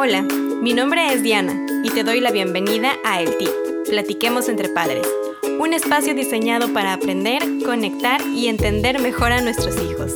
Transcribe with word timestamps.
Hola, 0.00 0.22
mi 0.22 0.74
nombre 0.74 1.12
es 1.12 1.24
Diana 1.24 1.66
y 1.82 1.90
te 1.90 2.04
doy 2.04 2.20
la 2.20 2.30
bienvenida 2.30 2.92
a 3.04 3.20
El 3.20 3.36
Tip, 3.36 3.50
Platiquemos 3.88 4.48
entre 4.48 4.68
Padres, 4.68 5.04
un 5.58 5.74
espacio 5.74 6.14
diseñado 6.14 6.72
para 6.72 6.92
aprender, 6.92 7.42
conectar 7.64 8.20
y 8.20 8.46
entender 8.46 9.00
mejor 9.00 9.32
a 9.32 9.40
nuestros 9.40 9.74
hijos. 9.82 10.14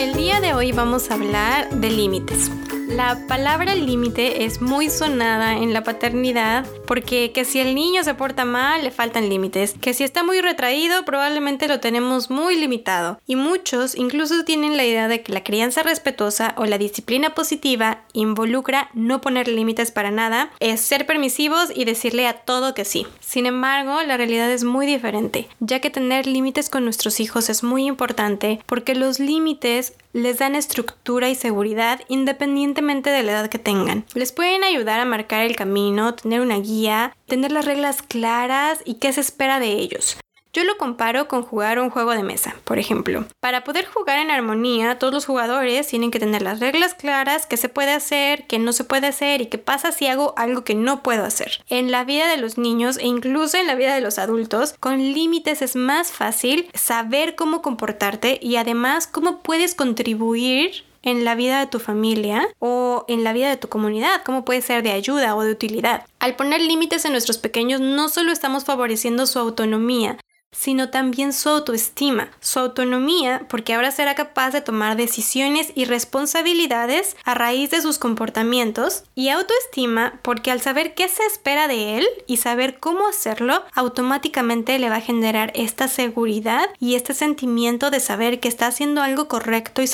El 0.00 0.14
día 0.14 0.40
de 0.40 0.54
hoy 0.54 0.72
vamos 0.72 1.10
a 1.10 1.14
hablar 1.14 1.68
de 1.68 1.90
límites. 1.90 2.50
La 2.88 3.18
palabra 3.28 3.74
límite 3.74 4.46
es 4.46 4.62
muy 4.62 4.88
sonada 4.88 5.58
en 5.58 5.74
la 5.74 5.82
paternidad 5.82 6.64
porque 6.86 7.32
que 7.32 7.44
si 7.44 7.60
el 7.60 7.74
niño 7.74 8.04
se 8.04 8.14
porta 8.14 8.44
mal 8.44 8.82
le 8.82 8.90
faltan 8.90 9.28
límites, 9.28 9.74
que 9.80 9.94
si 9.94 10.04
está 10.04 10.22
muy 10.22 10.40
retraído 10.40 11.04
probablemente 11.04 11.68
lo 11.68 11.80
tenemos 11.80 12.30
muy 12.30 12.56
limitado 12.56 13.20
y 13.26 13.36
muchos 13.36 13.94
incluso 13.94 14.44
tienen 14.44 14.76
la 14.76 14.84
idea 14.84 15.08
de 15.08 15.22
que 15.22 15.32
la 15.32 15.44
crianza 15.44 15.82
respetuosa 15.82 16.54
o 16.56 16.64
la 16.66 16.78
disciplina 16.78 17.30
positiva 17.30 18.02
involucra 18.12 18.90
no 18.94 19.20
poner 19.20 19.48
límites 19.48 19.90
para 19.90 20.10
nada, 20.10 20.50
es 20.60 20.80
ser 20.80 21.06
permisivos 21.06 21.70
y 21.74 21.84
decirle 21.84 22.26
a 22.26 22.34
todo 22.34 22.74
que 22.74 22.84
sí. 22.84 23.06
Sin 23.20 23.46
embargo, 23.46 24.02
la 24.02 24.16
realidad 24.16 24.50
es 24.50 24.64
muy 24.64 24.86
diferente, 24.86 25.48
ya 25.60 25.80
que 25.80 25.90
tener 25.90 26.26
límites 26.26 26.70
con 26.70 26.84
nuestros 26.84 27.20
hijos 27.20 27.48
es 27.48 27.62
muy 27.62 27.86
importante 27.86 28.60
porque 28.66 28.94
los 28.94 29.18
límites 29.18 29.94
les 30.12 30.38
dan 30.38 30.54
estructura 30.54 31.28
y 31.28 31.34
seguridad 31.34 32.00
independientemente 32.08 33.10
de 33.10 33.22
la 33.22 33.32
edad 33.32 33.50
que 33.50 33.58
tengan. 33.58 34.06
Les 34.14 34.32
pueden 34.32 34.64
ayudar 34.64 34.98
a 34.98 35.04
marcar 35.04 35.42
el 35.42 35.56
camino, 35.56 36.14
tener 36.14 36.40
una 36.40 36.58
guía, 36.58 36.75
tener 37.26 37.52
las 37.52 37.64
reglas 37.64 38.02
claras 38.02 38.80
y 38.84 38.94
qué 38.94 39.12
se 39.12 39.20
espera 39.20 39.58
de 39.60 39.72
ellos. 39.72 40.18
Yo 40.52 40.64
lo 40.64 40.78
comparo 40.78 41.28
con 41.28 41.42
jugar 41.42 41.78
un 41.78 41.90
juego 41.90 42.12
de 42.12 42.22
mesa, 42.22 42.56
por 42.64 42.78
ejemplo. 42.78 43.26
Para 43.40 43.62
poder 43.62 43.84
jugar 43.84 44.18
en 44.20 44.30
armonía, 44.30 44.98
todos 44.98 45.12
los 45.12 45.26
jugadores 45.26 45.86
tienen 45.86 46.10
que 46.10 46.18
tener 46.18 46.40
las 46.40 46.60
reglas 46.60 46.94
claras, 46.94 47.44
qué 47.44 47.58
se 47.58 47.68
puede 47.68 47.92
hacer, 47.92 48.46
qué 48.46 48.58
no 48.58 48.72
se 48.72 48.84
puede 48.84 49.06
hacer 49.06 49.42
y 49.42 49.46
qué 49.46 49.58
pasa 49.58 49.92
si 49.92 50.06
hago 50.06 50.32
algo 50.38 50.64
que 50.64 50.74
no 50.74 51.02
puedo 51.02 51.26
hacer. 51.26 51.62
En 51.68 51.90
la 51.90 52.04
vida 52.04 52.26
de 52.26 52.38
los 52.38 52.56
niños 52.56 52.96
e 52.96 53.06
incluso 53.06 53.58
en 53.58 53.66
la 53.66 53.74
vida 53.74 53.94
de 53.94 54.00
los 54.00 54.18
adultos, 54.18 54.72
con 54.80 54.96
límites 54.96 55.60
es 55.60 55.76
más 55.76 56.10
fácil 56.10 56.70
saber 56.72 57.34
cómo 57.34 57.60
comportarte 57.60 58.38
y 58.40 58.56
además 58.56 59.06
cómo 59.06 59.42
puedes 59.42 59.74
contribuir 59.74 60.86
en 61.06 61.24
la 61.24 61.36
vida 61.36 61.60
de 61.60 61.68
tu 61.68 61.78
familia 61.78 62.48
o 62.58 63.04
en 63.06 63.22
la 63.22 63.32
vida 63.32 63.48
de 63.48 63.56
tu 63.56 63.68
comunidad, 63.68 64.22
cómo 64.24 64.44
puede 64.44 64.60
ser 64.60 64.82
de 64.82 64.90
ayuda 64.90 65.36
o 65.36 65.42
de 65.42 65.52
utilidad. 65.52 66.04
Al 66.18 66.34
poner 66.34 66.60
límites 66.60 67.04
en 67.04 67.12
nuestros 67.12 67.38
pequeños 67.38 67.80
no 67.80 68.08
solo 68.08 68.32
estamos 68.32 68.64
favoreciendo 68.64 69.26
su 69.26 69.38
autonomía, 69.38 70.18
sino 70.56 70.90
también 70.90 71.32
su 71.32 71.48
autoestima, 71.48 72.30
su 72.40 72.58
autonomía, 72.58 73.46
porque 73.48 73.74
ahora 73.74 73.90
será 73.90 74.14
capaz 74.14 74.50
de 74.50 74.60
tomar 74.60 74.96
decisiones 74.96 75.72
y 75.74 75.84
responsabilidades 75.84 77.16
a 77.24 77.34
raíz 77.34 77.70
de 77.70 77.82
sus 77.82 77.98
comportamientos, 77.98 79.04
y 79.14 79.28
autoestima, 79.28 80.18
porque 80.22 80.50
al 80.50 80.60
saber 80.60 80.94
qué 80.94 81.08
se 81.08 81.24
espera 81.24 81.68
de 81.68 81.98
él 81.98 82.06
y 82.26 82.38
saber 82.38 82.78
cómo 82.78 83.06
hacerlo, 83.06 83.62
automáticamente 83.74 84.78
le 84.78 84.88
va 84.88 84.96
a 84.96 85.00
generar 85.00 85.52
esta 85.54 85.88
seguridad 85.88 86.68
y 86.80 86.94
este 86.94 87.14
sentimiento 87.14 87.90
de 87.90 88.00
saber 88.00 88.40
que 88.40 88.48
está 88.48 88.66
haciendo 88.66 89.02
algo 89.02 89.28
correcto 89.28 89.82
y, 89.82 89.88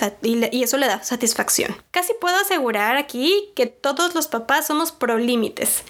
y 0.57 0.63
eso 0.63 0.77
le 0.77 0.87
da 0.87 1.03
satisfacción. 1.03 1.77
Casi 1.91 2.13
puedo 2.21 2.37
asegurar 2.37 2.97
aquí 2.97 3.51
que 3.55 3.67
todos 3.67 4.15
los 4.15 4.29
papás 4.29 4.67
somos 4.67 4.93
pro 4.93 5.19
límites. 5.19 5.83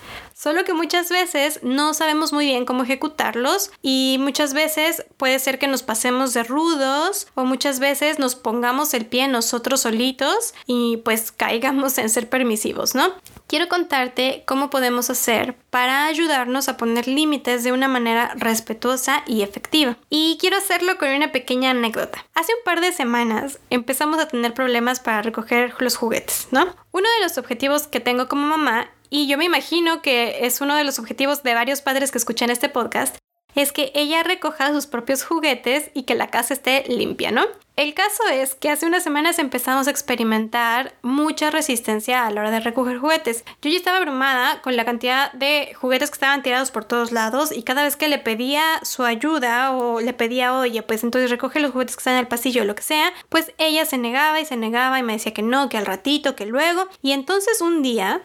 Solo 0.43 0.65
que 0.65 0.73
muchas 0.73 1.09
veces 1.09 1.61
no 1.63 1.95
sabemos 1.95 2.33
muy 2.33 2.47
bien 2.47 2.65
cómo 2.65 2.83
ejecutarlos 2.83 3.71
y 3.81 4.17
muchas 4.19 4.55
veces 4.55 5.05
puede 5.17 5.39
ser 5.39 5.61
que 5.61 5.69
nos 5.69 5.85
pasemos 5.85 6.35
de 6.35 6.43
rudos 6.43 7.29
o 7.37 7.45
muchas 7.45 7.79
veces 7.79 8.19
nos 8.19 8.35
pongamos 8.35 8.93
el 8.93 9.07
pie 9.07 9.29
nosotros 9.29 9.83
solitos 9.83 10.53
y 10.67 10.97
pues 11.05 11.31
caigamos 11.31 11.97
en 11.99 12.11
ser 12.11 12.29
permisivos, 12.29 12.97
¿no? 12.97 13.15
Quiero 13.47 13.69
contarte 13.69 14.43
cómo 14.45 14.69
podemos 14.69 15.11
hacer 15.11 15.55
para 15.71 16.07
ayudarnos 16.07 16.69
a 16.69 16.77
poner 16.77 17.07
límites 17.07 17.63
de 17.63 17.71
una 17.71 17.87
manera 17.87 18.33
respetuosa 18.35 19.23
y 19.29 19.43
efectiva. 19.43 19.97
Y 20.11 20.39
quiero 20.41 20.57
hacerlo 20.57 20.99
con 20.99 21.11
una 21.11 21.31
pequeña 21.31 21.71
anécdota. 21.71 22.27
Hace 22.35 22.53
un 22.53 22.65
par 22.65 22.81
de 22.81 22.91
semanas 22.91 23.61
empezamos 23.71 24.19
a 24.19 24.27
tener 24.27 24.55
problemas 24.55 24.99
para 24.99 25.23
recoger 25.23 25.77
los 25.79 25.95
juguetes, 25.95 26.49
¿no? 26.51 26.63
Uno 26.91 27.09
de 27.17 27.23
los 27.23 27.39
objetivos 27.39 27.87
que 27.87 28.01
tengo 28.01 28.27
como 28.27 28.45
mamá 28.49 28.91
y 29.13 29.27
yo 29.27 29.37
me 29.37 29.45
imagino 29.45 30.01
que 30.01 30.47
es 30.47 30.63
uno 30.63 30.75
de 30.75 30.85
los 30.85 30.99
objetivos 30.99 31.43
de 31.43 31.53
varios 31.53 31.83
padres 31.83 32.11
que 32.11 32.17
escuchan 32.17 32.49
este 32.49 32.71
podcast, 32.71 33.17
es 33.55 33.71
que 33.71 33.93
ella 33.95 34.23
recoja 34.23 34.73
sus 34.73 34.87
propios 34.87 35.23
juguetes 35.23 35.91
y 35.93 36.05
que 36.05 36.15
la 36.15 36.29
casa 36.29 36.55
esté 36.55 36.85
limpia, 36.89 37.31
¿no? 37.31 37.45
El 37.77 37.93
caso 37.93 38.23
es 38.31 38.55
que 38.55 38.71
hace 38.71 38.87
unas 38.87 39.03
semanas 39.03 39.39
empezamos 39.39 39.87
a 39.87 39.91
experimentar 39.91 40.95
mucha 41.03 41.51
resistencia 41.51 42.27
a 42.27 42.31
la 42.31 42.41
hora 42.41 42.51
de 42.51 42.61
recoger 42.61 42.99
juguetes. 42.99 43.45
Yo 43.61 43.71
ya 43.71 43.77
estaba 43.77 43.99
abrumada 43.99 44.63
con 44.63 44.77
la 44.77 44.87
cantidad 44.87 45.33
de 45.33 45.75
juguetes 45.75 46.11
que 46.11 46.15
estaban 46.15 46.43
tirados 46.43 46.71
por 46.71 46.85
todos 46.87 47.13
lados 47.13 47.51
y 47.51 47.63
cada 47.63 47.83
vez 47.83 47.97
que 47.97 48.09
le 48.09 48.19
pedía 48.19 48.63
su 48.83 49.05
ayuda 49.05 49.73
o 49.73 50.01
le 50.01 50.13
pedía, 50.15 50.55
oye, 50.55 50.83
pues 50.83 51.05
entonces 51.05 51.31
recoge 51.31 51.61
los 51.61 51.73
juguetes 51.73 51.97
que 51.97 52.01
están 52.01 52.15
en 52.15 52.21
el 52.21 52.29
pasillo 52.29 52.63
o 52.63 52.65
lo 52.65 52.75
que 52.75 52.83
sea, 52.83 53.13
pues 53.29 53.53
ella 53.59 53.85
se 53.85 53.99
negaba 53.99 54.41
y 54.41 54.47
se 54.47 54.57
negaba 54.57 54.99
y 54.99 55.03
me 55.03 55.15
decía 55.15 55.35
que 55.35 55.43
no, 55.43 55.69
que 55.69 55.77
al 55.77 55.87
ratito, 55.87 56.37
que 56.37 56.47
luego. 56.47 56.89
Y 57.03 57.13
entonces 57.13 57.61
un 57.61 57.83
día 57.83 58.23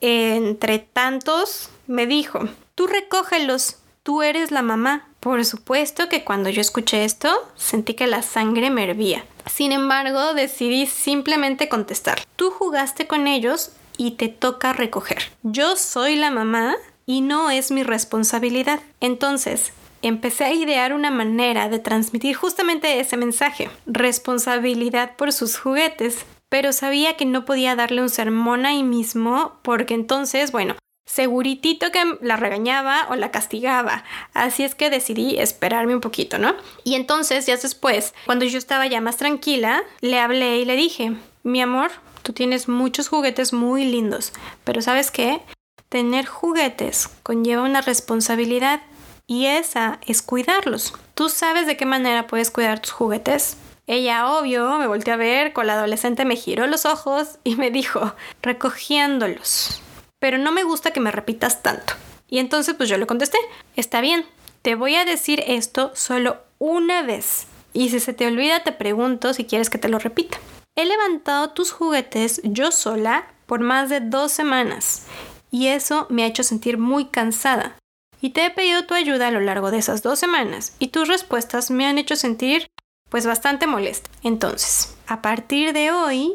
entre 0.00 0.78
tantos, 0.78 1.70
me 1.86 2.06
dijo, 2.06 2.48
tú 2.74 2.86
recógelos, 2.86 3.78
tú 4.02 4.22
eres 4.22 4.50
la 4.50 4.62
mamá. 4.62 5.08
Por 5.20 5.44
supuesto 5.44 6.08
que 6.08 6.24
cuando 6.24 6.48
yo 6.48 6.60
escuché 6.60 7.04
esto, 7.04 7.28
sentí 7.56 7.94
que 7.94 8.06
la 8.06 8.22
sangre 8.22 8.70
me 8.70 8.84
hervía. 8.84 9.24
Sin 9.46 9.72
embargo, 9.72 10.34
decidí 10.34 10.86
simplemente 10.86 11.68
contestar. 11.68 12.22
Tú 12.36 12.50
jugaste 12.50 13.06
con 13.06 13.26
ellos 13.26 13.72
y 13.96 14.12
te 14.12 14.28
toca 14.28 14.72
recoger. 14.72 15.32
Yo 15.42 15.76
soy 15.76 16.16
la 16.16 16.30
mamá 16.30 16.76
y 17.04 17.20
no 17.20 17.50
es 17.50 17.70
mi 17.70 17.82
responsabilidad. 17.82 18.80
Entonces, 19.00 19.72
empecé 20.02 20.44
a 20.44 20.52
idear 20.52 20.92
una 20.92 21.10
manera 21.10 21.68
de 21.68 21.78
transmitir 21.78 22.36
justamente 22.36 23.00
ese 23.00 23.16
mensaje, 23.16 23.70
responsabilidad 23.86 25.16
por 25.16 25.32
sus 25.32 25.58
juguetes, 25.58 26.24
pero 26.48 26.72
sabía 26.72 27.16
que 27.16 27.24
no 27.24 27.44
podía 27.44 27.76
darle 27.76 28.02
un 28.02 28.08
sermón 28.08 28.66
ahí 28.66 28.82
mismo 28.82 29.58
porque 29.62 29.94
entonces, 29.94 30.52
bueno, 30.52 30.76
seguritito 31.08 31.90
que 31.90 32.02
la 32.20 32.36
regañaba 32.36 33.06
o 33.10 33.16
la 33.16 33.30
castigaba. 33.30 34.04
Así 34.34 34.62
es 34.62 34.74
que 34.74 34.90
decidí 34.90 35.38
esperarme 35.38 35.94
un 35.94 36.00
poquito, 36.00 36.38
¿no? 36.38 36.54
Y 36.84 36.94
entonces, 36.94 37.46
ya 37.46 37.56
después, 37.56 38.14
cuando 38.26 38.44
yo 38.44 38.58
estaba 38.58 38.86
ya 38.86 39.00
más 39.00 39.16
tranquila, 39.16 39.82
le 40.00 40.20
hablé 40.20 40.58
y 40.58 40.64
le 40.64 40.76
dije, 40.76 41.14
mi 41.42 41.60
amor, 41.62 41.90
tú 42.22 42.32
tienes 42.32 42.68
muchos 42.68 43.08
juguetes 43.08 43.52
muy 43.52 43.84
lindos, 43.84 44.32
pero 44.64 44.82
¿sabes 44.82 45.10
qué? 45.10 45.40
Tener 45.88 46.26
juguetes 46.26 47.08
conlleva 47.22 47.62
una 47.62 47.80
responsabilidad 47.80 48.82
y 49.26 49.46
esa 49.46 49.98
es 50.06 50.20
cuidarlos. 50.20 50.92
¿Tú 51.14 51.30
sabes 51.30 51.66
de 51.66 51.76
qué 51.76 51.86
manera 51.86 52.26
puedes 52.26 52.50
cuidar 52.50 52.80
tus 52.80 52.92
juguetes? 52.92 53.56
Ella, 53.88 54.30
obvio, 54.30 54.78
me 54.78 54.86
volteó 54.86 55.14
a 55.14 55.16
ver, 55.16 55.54
con 55.54 55.66
la 55.66 55.72
adolescente 55.72 56.26
me 56.26 56.36
giró 56.36 56.66
los 56.66 56.84
ojos 56.84 57.38
y 57.42 57.56
me 57.56 57.70
dijo, 57.70 58.14
recogiéndolos. 58.42 59.80
Pero 60.18 60.36
no 60.36 60.52
me 60.52 60.62
gusta 60.62 60.90
que 60.90 61.00
me 61.00 61.10
repitas 61.10 61.62
tanto. 61.62 61.94
Y 62.28 62.38
entonces 62.38 62.74
pues 62.74 62.90
yo 62.90 62.98
le 62.98 63.06
contesté, 63.06 63.38
está 63.76 64.02
bien, 64.02 64.26
te 64.60 64.74
voy 64.74 64.96
a 64.96 65.06
decir 65.06 65.42
esto 65.46 65.90
solo 65.94 66.36
una 66.58 67.02
vez. 67.02 67.46
Y 67.72 67.88
si 67.88 67.98
se 67.98 68.12
te 68.12 68.26
olvida 68.26 68.62
te 68.62 68.72
pregunto 68.72 69.32
si 69.32 69.46
quieres 69.46 69.70
que 69.70 69.78
te 69.78 69.88
lo 69.88 69.98
repita. 69.98 70.36
He 70.76 70.84
levantado 70.84 71.50
tus 71.50 71.72
juguetes 71.72 72.42
yo 72.44 72.70
sola 72.72 73.28
por 73.46 73.60
más 73.60 73.88
de 73.88 74.00
dos 74.00 74.32
semanas 74.32 75.06
y 75.50 75.68
eso 75.68 76.06
me 76.10 76.24
ha 76.24 76.26
hecho 76.26 76.42
sentir 76.42 76.76
muy 76.76 77.06
cansada. 77.06 77.78
Y 78.20 78.30
te 78.30 78.44
he 78.44 78.50
pedido 78.50 78.84
tu 78.84 78.92
ayuda 78.92 79.28
a 79.28 79.30
lo 79.30 79.40
largo 79.40 79.70
de 79.70 79.78
esas 79.78 80.02
dos 80.02 80.18
semanas 80.18 80.74
y 80.78 80.88
tus 80.88 81.08
respuestas 81.08 81.70
me 81.70 81.86
han 81.86 81.96
hecho 81.96 82.16
sentir 82.16 82.68
pues 83.08 83.26
bastante 83.26 83.66
molesta. 83.66 84.10
Entonces, 84.22 84.96
a 85.06 85.22
partir 85.22 85.72
de 85.72 85.92
hoy, 85.92 86.34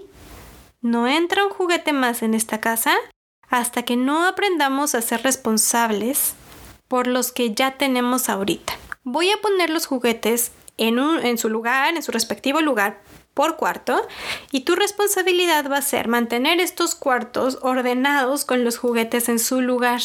no 0.81 1.07
entra 1.07 1.45
un 1.45 1.51
juguete 1.51 1.93
más 1.93 2.23
en 2.23 2.33
esta 2.33 2.59
casa 2.59 2.93
hasta 3.49 3.83
que 3.83 3.95
no 3.95 4.25
aprendamos 4.25 4.95
a 4.95 5.01
ser 5.01 5.23
responsables 5.23 6.35
por 6.87 7.07
los 7.07 7.31
que 7.31 7.53
ya 7.53 7.77
tenemos 7.77 8.29
ahorita. 8.29 8.73
Voy 9.03 9.31
a 9.31 9.37
poner 9.37 9.69
los 9.69 9.85
juguetes 9.85 10.51
en, 10.77 11.37
su 11.37 11.49
lugar, 11.49 11.95
en 11.95 12.03
su 12.03 12.11
respectivo 12.11 12.61
lugar 12.61 13.01
por 13.33 13.57
cuarto 13.57 14.07
y 14.51 14.61
tu 14.61 14.75
responsabilidad 14.75 15.69
va 15.71 15.77
a 15.77 15.81
ser 15.81 16.07
mantener 16.07 16.59
estos 16.59 16.95
cuartos 16.95 17.59
ordenados 17.61 18.45
con 18.45 18.63
los 18.63 18.77
juguetes 18.77 19.29
en 19.29 19.39
su 19.39 19.61
lugar. 19.61 20.01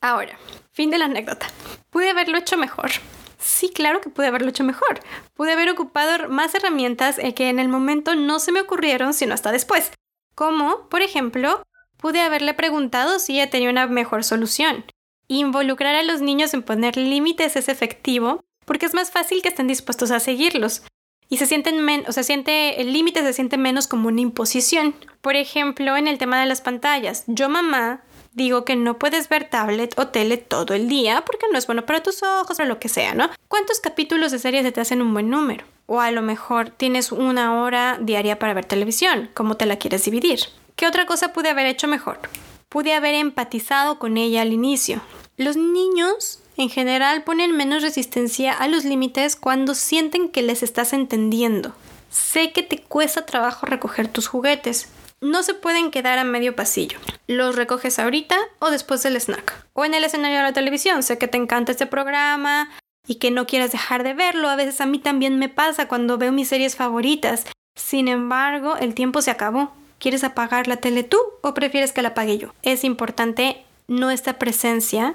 Ahora, 0.00 0.38
fin 0.72 0.90
de 0.90 0.98
la 0.98 1.06
anécdota. 1.06 1.46
Pude 1.90 2.10
haberlo 2.10 2.38
hecho 2.38 2.56
mejor. 2.56 2.90
Sí, 3.38 3.70
claro 3.70 4.00
que 4.00 4.10
pude 4.10 4.26
haberlo 4.26 4.48
hecho 4.48 4.64
mejor. 4.64 5.00
Pude 5.34 5.52
haber 5.52 5.70
ocupado 5.70 6.28
más 6.28 6.54
herramientas 6.54 7.16
que 7.34 7.48
en 7.48 7.58
el 7.58 7.68
momento 7.68 8.14
no 8.14 8.38
se 8.38 8.52
me 8.52 8.60
ocurrieron 8.60 9.14
sino 9.14 9.34
hasta 9.34 9.52
después. 9.52 9.92
Como, 10.34 10.88
por 10.88 11.02
ejemplo, 11.02 11.62
pude 11.96 12.20
haberle 12.20 12.54
preguntado 12.54 13.18
si 13.18 13.34
ella 13.34 13.50
tenía 13.50 13.70
una 13.70 13.86
mejor 13.86 14.24
solución. 14.24 14.84
Involucrar 15.28 15.94
a 15.94 16.02
los 16.02 16.20
niños 16.20 16.54
en 16.54 16.62
poner 16.62 16.96
límites 16.96 17.56
es 17.56 17.68
efectivo 17.68 18.44
porque 18.64 18.86
es 18.86 18.94
más 18.94 19.10
fácil 19.10 19.42
que 19.42 19.48
estén 19.48 19.68
dispuestos 19.68 20.10
a 20.10 20.20
seguirlos. 20.20 20.82
y 21.28 21.38
se 21.38 21.46
sienten 21.46 21.84
menos, 21.84 22.08
o 22.08 22.12
sea, 22.12 22.22
siente 22.22 22.80
el 22.80 22.92
límite 22.92 23.20
se 23.22 23.32
siente 23.32 23.56
menos 23.58 23.88
como 23.88 24.06
una 24.08 24.20
imposición. 24.20 24.94
Por 25.20 25.34
ejemplo, 25.34 25.96
en 25.96 26.06
el 26.06 26.18
tema 26.18 26.40
de 26.40 26.46
las 26.46 26.60
pantallas, 26.60 27.24
yo 27.26 27.48
mamá 27.48 28.04
digo 28.36 28.66
que 28.66 28.76
no 28.76 28.98
puedes 28.98 29.28
ver 29.28 29.48
tablet 29.48 29.98
o 29.98 30.08
tele 30.08 30.36
todo 30.36 30.74
el 30.74 30.88
día 30.88 31.24
porque 31.26 31.46
no 31.50 31.58
es 31.58 31.66
bueno 31.66 31.86
para 31.86 32.02
tus 32.02 32.22
ojos 32.22 32.60
o 32.60 32.64
lo 32.64 32.78
que 32.78 32.90
sea, 32.90 33.14
¿no? 33.14 33.30
¿Cuántos 33.48 33.80
capítulos 33.80 34.30
de 34.30 34.38
series 34.38 34.62
se 34.62 34.72
te 34.72 34.80
hacen 34.80 35.02
un 35.02 35.12
buen 35.12 35.30
número? 35.30 35.64
O 35.86 36.00
a 36.00 36.10
lo 36.10 36.20
mejor 36.20 36.68
tienes 36.68 37.12
una 37.12 37.62
hora 37.62 37.98
diaria 37.98 38.38
para 38.38 38.52
ver 38.52 38.66
televisión, 38.66 39.30
¿cómo 39.32 39.56
te 39.56 39.64
la 39.64 39.76
quieres 39.76 40.04
dividir? 40.04 40.40
¿Qué 40.76 40.86
otra 40.86 41.06
cosa 41.06 41.32
pude 41.32 41.48
haber 41.48 41.66
hecho 41.66 41.88
mejor? 41.88 42.20
Pude 42.68 42.92
haber 42.92 43.14
empatizado 43.14 43.98
con 43.98 44.18
ella 44.18 44.42
al 44.42 44.52
inicio. 44.52 45.00
Los 45.38 45.56
niños 45.56 46.40
en 46.58 46.68
general 46.68 47.24
ponen 47.24 47.56
menos 47.56 47.82
resistencia 47.82 48.52
a 48.52 48.68
los 48.68 48.84
límites 48.84 49.36
cuando 49.36 49.74
sienten 49.74 50.28
que 50.28 50.42
les 50.42 50.62
estás 50.62 50.92
entendiendo. 50.92 51.72
Sé 52.10 52.52
que 52.52 52.62
te 52.62 52.82
cuesta 52.82 53.24
trabajo 53.24 53.64
recoger 53.64 54.08
tus 54.08 54.26
juguetes, 54.26 54.88
no 55.20 55.42
se 55.42 55.54
pueden 55.54 55.90
quedar 55.90 56.18
a 56.18 56.24
medio 56.24 56.56
pasillo. 56.56 56.98
Los 57.26 57.56
recoges 57.56 57.98
ahorita 57.98 58.36
o 58.58 58.70
después 58.70 59.02
del 59.02 59.20
snack. 59.20 59.66
O 59.72 59.84
en 59.84 59.94
el 59.94 60.04
escenario 60.04 60.38
de 60.38 60.42
la 60.44 60.52
televisión. 60.52 61.02
Sé 61.02 61.18
que 61.18 61.28
te 61.28 61.38
encanta 61.38 61.72
este 61.72 61.86
programa 61.86 62.70
y 63.06 63.16
que 63.16 63.30
no 63.30 63.46
quieres 63.46 63.72
dejar 63.72 64.02
de 64.02 64.14
verlo. 64.14 64.48
A 64.48 64.56
veces 64.56 64.80
a 64.80 64.86
mí 64.86 64.98
también 64.98 65.38
me 65.38 65.48
pasa 65.48 65.88
cuando 65.88 66.18
veo 66.18 66.32
mis 66.32 66.48
series 66.48 66.76
favoritas. 66.76 67.46
Sin 67.74 68.08
embargo, 68.08 68.76
el 68.76 68.94
tiempo 68.94 69.22
se 69.22 69.30
acabó. 69.30 69.72
¿Quieres 69.98 70.24
apagar 70.24 70.68
la 70.68 70.76
tele 70.76 71.04
tú 71.04 71.18
o 71.42 71.54
prefieres 71.54 71.92
que 71.92 72.02
la 72.02 72.08
apague 72.08 72.38
yo? 72.38 72.52
Es 72.62 72.84
importante 72.84 73.64
nuestra 73.88 74.38
presencia 74.38 75.14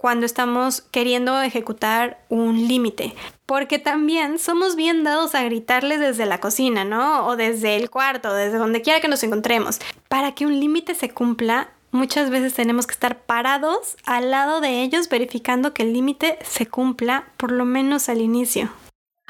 cuando 0.00 0.24
estamos 0.24 0.80
queriendo 0.80 1.42
ejecutar 1.42 2.24
un 2.30 2.66
límite. 2.66 3.14
Porque 3.44 3.78
también 3.78 4.38
somos 4.38 4.74
bien 4.74 5.04
dados 5.04 5.34
a 5.34 5.42
gritarles 5.42 6.00
desde 6.00 6.24
la 6.24 6.40
cocina, 6.40 6.86
¿no? 6.86 7.26
O 7.26 7.36
desde 7.36 7.76
el 7.76 7.90
cuarto, 7.90 8.32
desde 8.32 8.56
donde 8.56 8.80
quiera 8.80 9.02
que 9.02 9.08
nos 9.08 9.22
encontremos. 9.24 9.78
Para 10.08 10.32
que 10.32 10.46
un 10.46 10.58
límite 10.58 10.94
se 10.94 11.10
cumpla, 11.10 11.68
muchas 11.90 12.30
veces 12.30 12.54
tenemos 12.54 12.86
que 12.86 12.94
estar 12.94 13.18
parados 13.18 13.98
al 14.06 14.30
lado 14.30 14.62
de 14.62 14.80
ellos 14.80 15.10
verificando 15.10 15.74
que 15.74 15.82
el 15.82 15.92
límite 15.92 16.38
se 16.44 16.64
cumpla, 16.64 17.26
por 17.36 17.52
lo 17.52 17.66
menos 17.66 18.08
al 18.08 18.22
inicio. 18.22 18.70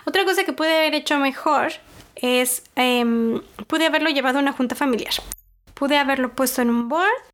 Otra 0.05 0.25
cosa 0.25 0.45
que 0.45 0.53
pude 0.53 0.73
haber 0.73 0.95
hecho 0.95 1.19
mejor 1.19 1.73
es, 2.15 2.63
eh, 2.77 3.41
pude 3.67 3.87
haberlo 3.87 4.11
llevado 4.11 4.39
a 4.39 4.43
una 4.43 4.53
junta 4.53 4.77
familiar. 4.77 5.15
Pude 5.75 5.99
haberlo 5.99 6.37
puesto 6.37 6.63
en 6.63 6.71
un 6.71 6.89
board 6.89 7.30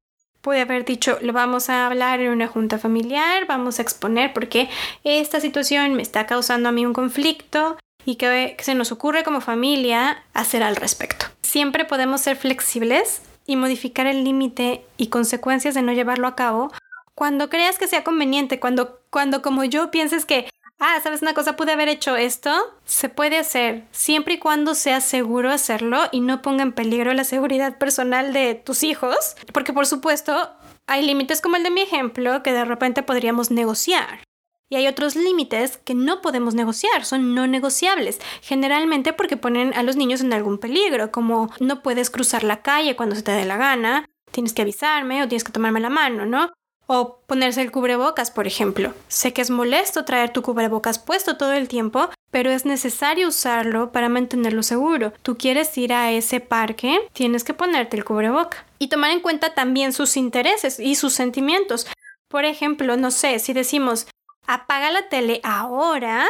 pude 0.47 0.61
haber 0.61 0.85
dicho, 0.85 1.19
lo 1.23 1.33
vamos 1.33 1.69
a 1.71 1.87
hablar 1.87 2.21
en 2.21 2.31
una 2.31 2.47
junta 2.47 2.79
familiar, 2.79 3.49
vamos 3.49 3.81
a 3.81 3.83
exponer 3.83 4.33
por 4.33 4.49
qué 4.49 4.69
esta 5.03 5.41
situación 5.41 5.95
me 5.95 6.03
está 6.03 6.25
causando 6.27 6.69
a 6.69 6.73
mí 6.73 6.87
un 6.87 6.93
conflicto 6.93 7.77
y 8.05 8.15
qué 8.15 8.57
se 8.61 8.77
nos 8.77 8.93
ocurre 8.93 9.25
como 9.25 9.41
familia 9.41 10.23
hacer 10.35 10.63
al 10.63 10.77
respecto. 10.77 11.27
Siempre 11.43 11.85
podemos 11.85 12.21
ser 12.21 12.37
flexibles 12.37 13.23
y 13.45 13.57
modificar 13.57 14.07
el 14.07 14.23
límite 14.23 14.87
y 14.97 15.09
consecuencias 15.09 15.75
de 15.75 15.83
no 15.83 15.93
llevarlo 15.93 16.29
a 16.29 16.37
cabo 16.37 16.71
cuando 17.17 17.51
creas 17.51 17.77
que 17.77 17.89
sea 17.89 18.05
conveniente, 18.05 18.61
cuando, 18.61 19.01
cuando 19.11 19.43
como 19.43 19.65
yo 19.65 19.91
pienses 19.91 20.27
que 20.27 20.49
ah, 20.79 21.01
¿sabes 21.03 21.23
una 21.23 21.35
cosa? 21.35 21.57
Pude 21.57 21.73
haber 21.73 21.89
hecho 21.89 22.17
esto. 22.17 22.51
Se 22.85 23.09
puede 23.09 23.39
hacer 23.39 23.85
siempre 23.93 24.35
y 24.35 24.39
cuando 24.39 24.75
sea 24.75 25.01
seguro 25.01 25.51
hacerlo 25.51 26.03
y 26.13 26.21
no 26.21 26.43
ponga 26.43 26.63
en 26.63 26.73
peligro 26.73 27.13
la 27.15 27.25
seguridad 27.25 27.79
personal 27.79 28.33
de 28.33 28.55
tus 28.55 28.83
hijos. 28.83 29.37
Porque 29.53 29.73
por 29.73 29.87
supuesto, 29.87 30.51
hay 30.87 31.05
límites 31.05 31.41
como 31.41 31.57
el 31.57 31.63
de 31.63 31.71
mi 31.71 31.81
ejemplo 31.83 32.43
que 32.43 32.53
de 32.53 32.65
repente 32.65 33.03
podríamos 33.03 33.51
negociar. 33.51 34.21
Y 34.69 34.75
hay 34.75 34.89
otros 34.89 35.15
límites 35.15 35.77
que 35.77 35.95
no 35.95 36.21
podemos 36.21 36.55
negociar, 36.55 37.05
son 37.05 37.37
no 37.37 37.47
negociables, 37.47 38.19
generalmente 38.43 39.13
porque 39.13 39.37
ponen 39.37 39.73
a 39.75 39.85
los 39.85 39.95
niños 39.95 40.23
en 40.23 40.33
algún 40.33 40.59
peligro, 40.59 41.13
como 41.13 41.53
no 41.61 41.85
puedes 41.85 42.11
cruzar 42.11 42.43
la 42.43 42.63
calle 42.63 42.97
cuando 42.97 43.15
se 43.15 43.23
te 43.23 43.31
dé 43.31 43.45
la 43.45 43.59
gana, 43.59 44.07
tienes 44.33 44.53
que 44.55 44.63
avisarme 44.63 45.23
o 45.23 45.29
tienes 45.29 45.45
que 45.45 45.53
tomarme 45.53 45.79
la 45.79 45.89
mano, 45.89 46.27
¿no? 46.27 46.53
O 46.87 47.19
ponerse 47.27 47.63
el 47.63 47.73
cubrebocas, 47.73 48.31
por 48.31 48.47
ejemplo. 48.47 48.95
Sé 49.09 49.33
que 49.33 49.43
es 49.43 49.51
molesto 49.51 50.05
traer 50.05 50.31
tu 50.31 50.43
cubrebocas 50.43 50.99
puesto 50.99 51.37
todo 51.37 51.53
el 51.53 51.69
tiempo, 51.69 52.11
pero 52.31 52.51
es 52.51 52.65
necesario 52.65 53.29
usarlo 53.29 53.93
para 53.93 54.09
mantenerlo 54.09 54.63
seguro. 54.63 55.13
Tú 55.23 55.37
quieres 55.37 55.77
ir 55.79 55.93
a 55.93 56.13
ese 56.13 56.41
parque, 56.41 57.01
tienes 57.13 57.45
que 57.45 57.55
ponerte 57.55 57.97
el 57.97 58.05
cubreboca. 58.05 58.65
Y 58.79 58.89
tomar 58.89 59.11
en 59.11 59.21
cuenta 59.21 59.55
también 59.55 59.93
sus 59.93 60.17
intereses 60.17 60.79
y 60.79 60.95
sus 60.95 61.15
sentimientos. 61.15 61.87
Por 62.29 62.45
ejemplo, 62.45 62.97
no 62.97 63.11
sé, 63.11 63.39
si 63.39 63.53
decimos, 63.53 64.07
apaga 64.47 64.91
la 64.91 65.09
tele 65.09 65.41
ahora, 65.43 66.27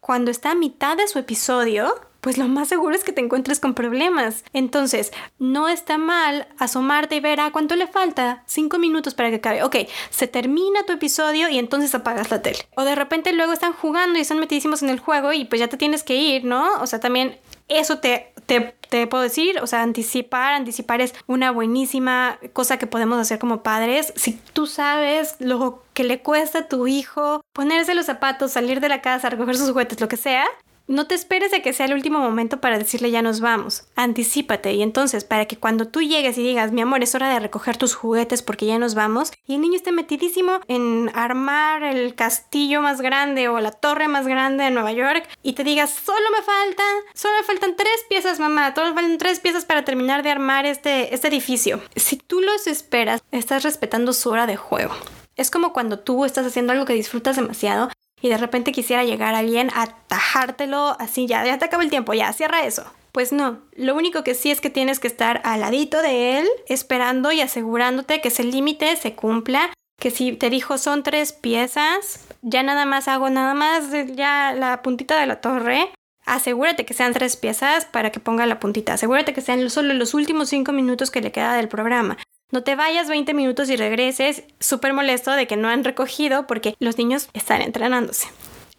cuando 0.00 0.30
está 0.30 0.50
a 0.50 0.54
mitad 0.54 0.96
de 0.96 1.08
su 1.08 1.18
episodio, 1.18 1.94
pues 2.24 2.38
lo 2.38 2.48
más 2.48 2.68
seguro 2.68 2.96
es 2.96 3.04
que 3.04 3.12
te 3.12 3.20
encuentres 3.20 3.60
con 3.60 3.74
problemas. 3.74 4.44
Entonces, 4.54 5.12
no 5.38 5.68
está 5.68 5.98
mal 5.98 6.48
asomarte 6.58 7.16
y 7.16 7.20
ver 7.20 7.38
a 7.38 7.46
ah, 7.46 7.52
cuánto 7.52 7.76
le 7.76 7.86
falta. 7.86 8.42
Cinco 8.46 8.78
minutos 8.78 9.12
para 9.12 9.28
que 9.28 9.36
acabe. 9.36 9.62
Ok, 9.62 9.76
se 10.08 10.26
termina 10.26 10.86
tu 10.86 10.94
episodio 10.94 11.50
y 11.50 11.58
entonces 11.58 11.94
apagas 11.94 12.30
la 12.30 12.40
tele. 12.40 12.60
O 12.76 12.84
de 12.84 12.94
repente 12.94 13.34
luego 13.34 13.52
están 13.52 13.74
jugando 13.74 14.18
y 14.18 14.22
están 14.22 14.38
metidísimos 14.38 14.82
en 14.82 14.88
el 14.88 15.00
juego 15.00 15.34
y 15.34 15.44
pues 15.44 15.60
ya 15.60 15.68
te 15.68 15.76
tienes 15.76 16.02
que 16.02 16.16
ir, 16.16 16.46
¿no? 16.46 16.80
O 16.80 16.86
sea, 16.86 16.98
también 16.98 17.36
eso 17.68 17.98
te, 17.98 18.32
te, 18.46 18.74
te, 18.88 19.06
puedo 19.06 19.22
decir, 19.22 19.58
o 19.60 19.66
sea, 19.66 19.82
anticipar, 19.82 20.54
anticipar 20.54 21.02
es 21.02 21.14
una 21.26 21.50
buenísima 21.50 22.38
cosa 22.54 22.78
que 22.78 22.86
podemos 22.86 23.18
hacer 23.18 23.38
como 23.38 23.62
padres. 23.62 24.14
Si 24.16 24.32
tú 24.54 24.66
sabes 24.66 25.36
lo 25.40 25.82
que 25.92 26.04
le 26.04 26.20
cuesta 26.20 26.60
a 26.60 26.68
tu 26.68 26.86
hijo 26.86 27.44
ponerse 27.52 27.94
los 27.94 28.06
zapatos, 28.06 28.52
salir 28.52 28.80
de 28.80 28.88
la 28.88 29.02
casa, 29.02 29.30
recoger 29.30 29.56
sus 29.56 29.70
juguetes, 29.70 30.00
lo 30.00 30.08
que 30.08 30.16
sea, 30.16 30.46
no 30.86 31.06
te 31.06 31.14
esperes 31.14 31.52
a 31.54 31.60
que 31.60 31.72
sea 31.72 31.86
el 31.86 31.94
último 31.94 32.18
momento 32.18 32.60
para 32.60 32.78
decirle 32.78 33.10
ya 33.10 33.22
nos 33.22 33.40
vamos. 33.40 33.84
Anticípate 33.96 34.72
y 34.74 34.82
entonces 34.82 35.24
para 35.24 35.46
que 35.46 35.56
cuando 35.56 35.88
tú 35.88 36.02
llegues 36.02 36.36
y 36.38 36.42
digas, 36.42 36.72
mi 36.72 36.82
amor, 36.82 37.02
es 37.02 37.14
hora 37.14 37.30
de 37.30 37.40
recoger 37.40 37.76
tus 37.76 37.94
juguetes 37.94 38.42
porque 38.42 38.66
ya 38.66 38.78
nos 38.78 38.94
vamos, 38.94 39.32
y 39.46 39.54
el 39.54 39.60
niño 39.60 39.76
esté 39.76 39.92
metidísimo 39.92 40.60
en 40.68 41.10
armar 41.14 41.82
el 41.82 42.14
castillo 42.14 42.80
más 42.80 43.00
grande 43.00 43.48
o 43.48 43.60
la 43.60 43.72
torre 43.72 44.08
más 44.08 44.26
grande 44.26 44.64
de 44.64 44.70
Nueva 44.70 44.92
York 44.92 45.28
y 45.42 45.54
te 45.54 45.64
digas, 45.64 45.90
solo 45.90 46.30
me 46.36 46.42
falta, 46.42 46.84
solo 47.14 47.34
me 47.38 47.44
faltan 47.44 47.76
tres 47.76 48.04
piezas, 48.08 48.38
mamá, 48.38 48.74
solo 48.74 48.88
me 48.88 48.94
faltan 48.94 49.18
tres 49.18 49.40
piezas 49.40 49.64
para 49.64 49.84
terminar 49.84 50.22
de 50.22 50.30
armar 50.30 50.66
este, 50.66 51.14
este 51.14 51.28
edificio. 51.28 51.80
Si 51.96 52.16
tú 52.16 52.40
los 52.40 52.66
esperas, 52.66 53.22
estás 53.30 53.62
respetando 53.62 54.12
su 54.12 54.30
hora 54.30 54.46
de 54.46 54.56
juego. 54.56 54.94
Es 55.36 55.50
como 55.50 55.72
cuando 55.72 55.98
tú 55.98 56.24
estás 56.24 56.46
haciendo 56.46 56.72
algo 56.72 56.84
que 56.84 56.92
disfrutas 56.92 57.36
demasiado 57.36 57.90
y 58.24 58.30
de 58.30 58.38
repente 58.38 58.72
quisiera 58.72 59.04
llegar 59.04 59.34
alguien 59.34 59.68
a 59.74 59.86
tajártelo 60.06 60.96
así, 60.98 61.26
ya, 61.26 61.44
ya 61.44 61.58
te 61.58 61.66
acaba 61.66 61.82
el 61.82 61.90
tiempo, 61.90 62.14
ya, 62.14 62.32
cierra 62.32 62.64
eso. 62.64 62.82
Pues 63.12 63.32
no, 63.32 63.58
lo 63.76 63.94
único 63.94 64.24
que 64.24 64.34
sí 64.34 64.50
es 64.50 64.62
que 64.62 64.70
tienes 64.70 64.98
que 64.98 65.08
estar 65.08 65.42
al 65.44 65.60
ladito 65.60 66.00
de 66.00 66.38
él, 66.38 66.48
esperando 66.66 67.32
y 67.32 67.42
asegurándote 67.42 68.22
que 68.22 68.28
ese 68.28 68.42
límite 68.42 68.96
se 68.96 69.14
cumpla, 69.14 69.70
que 70.00 70.10
si 70.10 70.32
te 70.32 70.48
dijo 70.48 70.78
son 70.78 71.02
tres 71.02 71.34
piezas, 71.34 72.26
ya 72.40 72.62
nada 72.62 72.86
más 72.86 73.08
hago 73.08 73.28
nada 73.28 73.52
más 73.52 73.90
ya 74.16 74.54
la 74.56 74.80
puntita 74.80 75.20
de 75.20 75.26
la 75.26 75.42
torre, 75.42 75.90
asegúrate 76.24 76.86
que 76.86 76.94
sean 76.94 77.12
tres 77.12 77.36
piezas 77.36 77.84
para 77.84 78.10
que 78.10 78.20
ponga 78.20 78.46
la 78.46 78.58
puntita. 78.58 78.94
Asegúrate 78.94 79.34
que 79.34 79.42
sean 79.42 79.68
solo 79.68 79.92
los 79.92 80.14
últimos 80.14 80.48
cinco 80.48 80.72
minutos 80.72 81.10
que 81.10 81.20
le 81.20 81.30
queda 81.30 81.56
del 81.56 81.68
programa. 81.68 82.16
No 82.50 82.62
te 82.62 82.76
vayas 82.76 83.08
20 83.08 83.34
minutos 83.34 83.68
y 83.70 83.76
regreses 83.76 84.44
súper 84.60 84.92
molesto 84.92 85.32
de 85.32 85.46
que 85.46 85.56
no 85.56 85.68
han 85.68 85.82
recogido 85.82 86.46
porque 86.46 86.76
los 86.78 86.98
niños 86.98 87.28
están 87.32 87.62
entrenándose. 87.62 88.28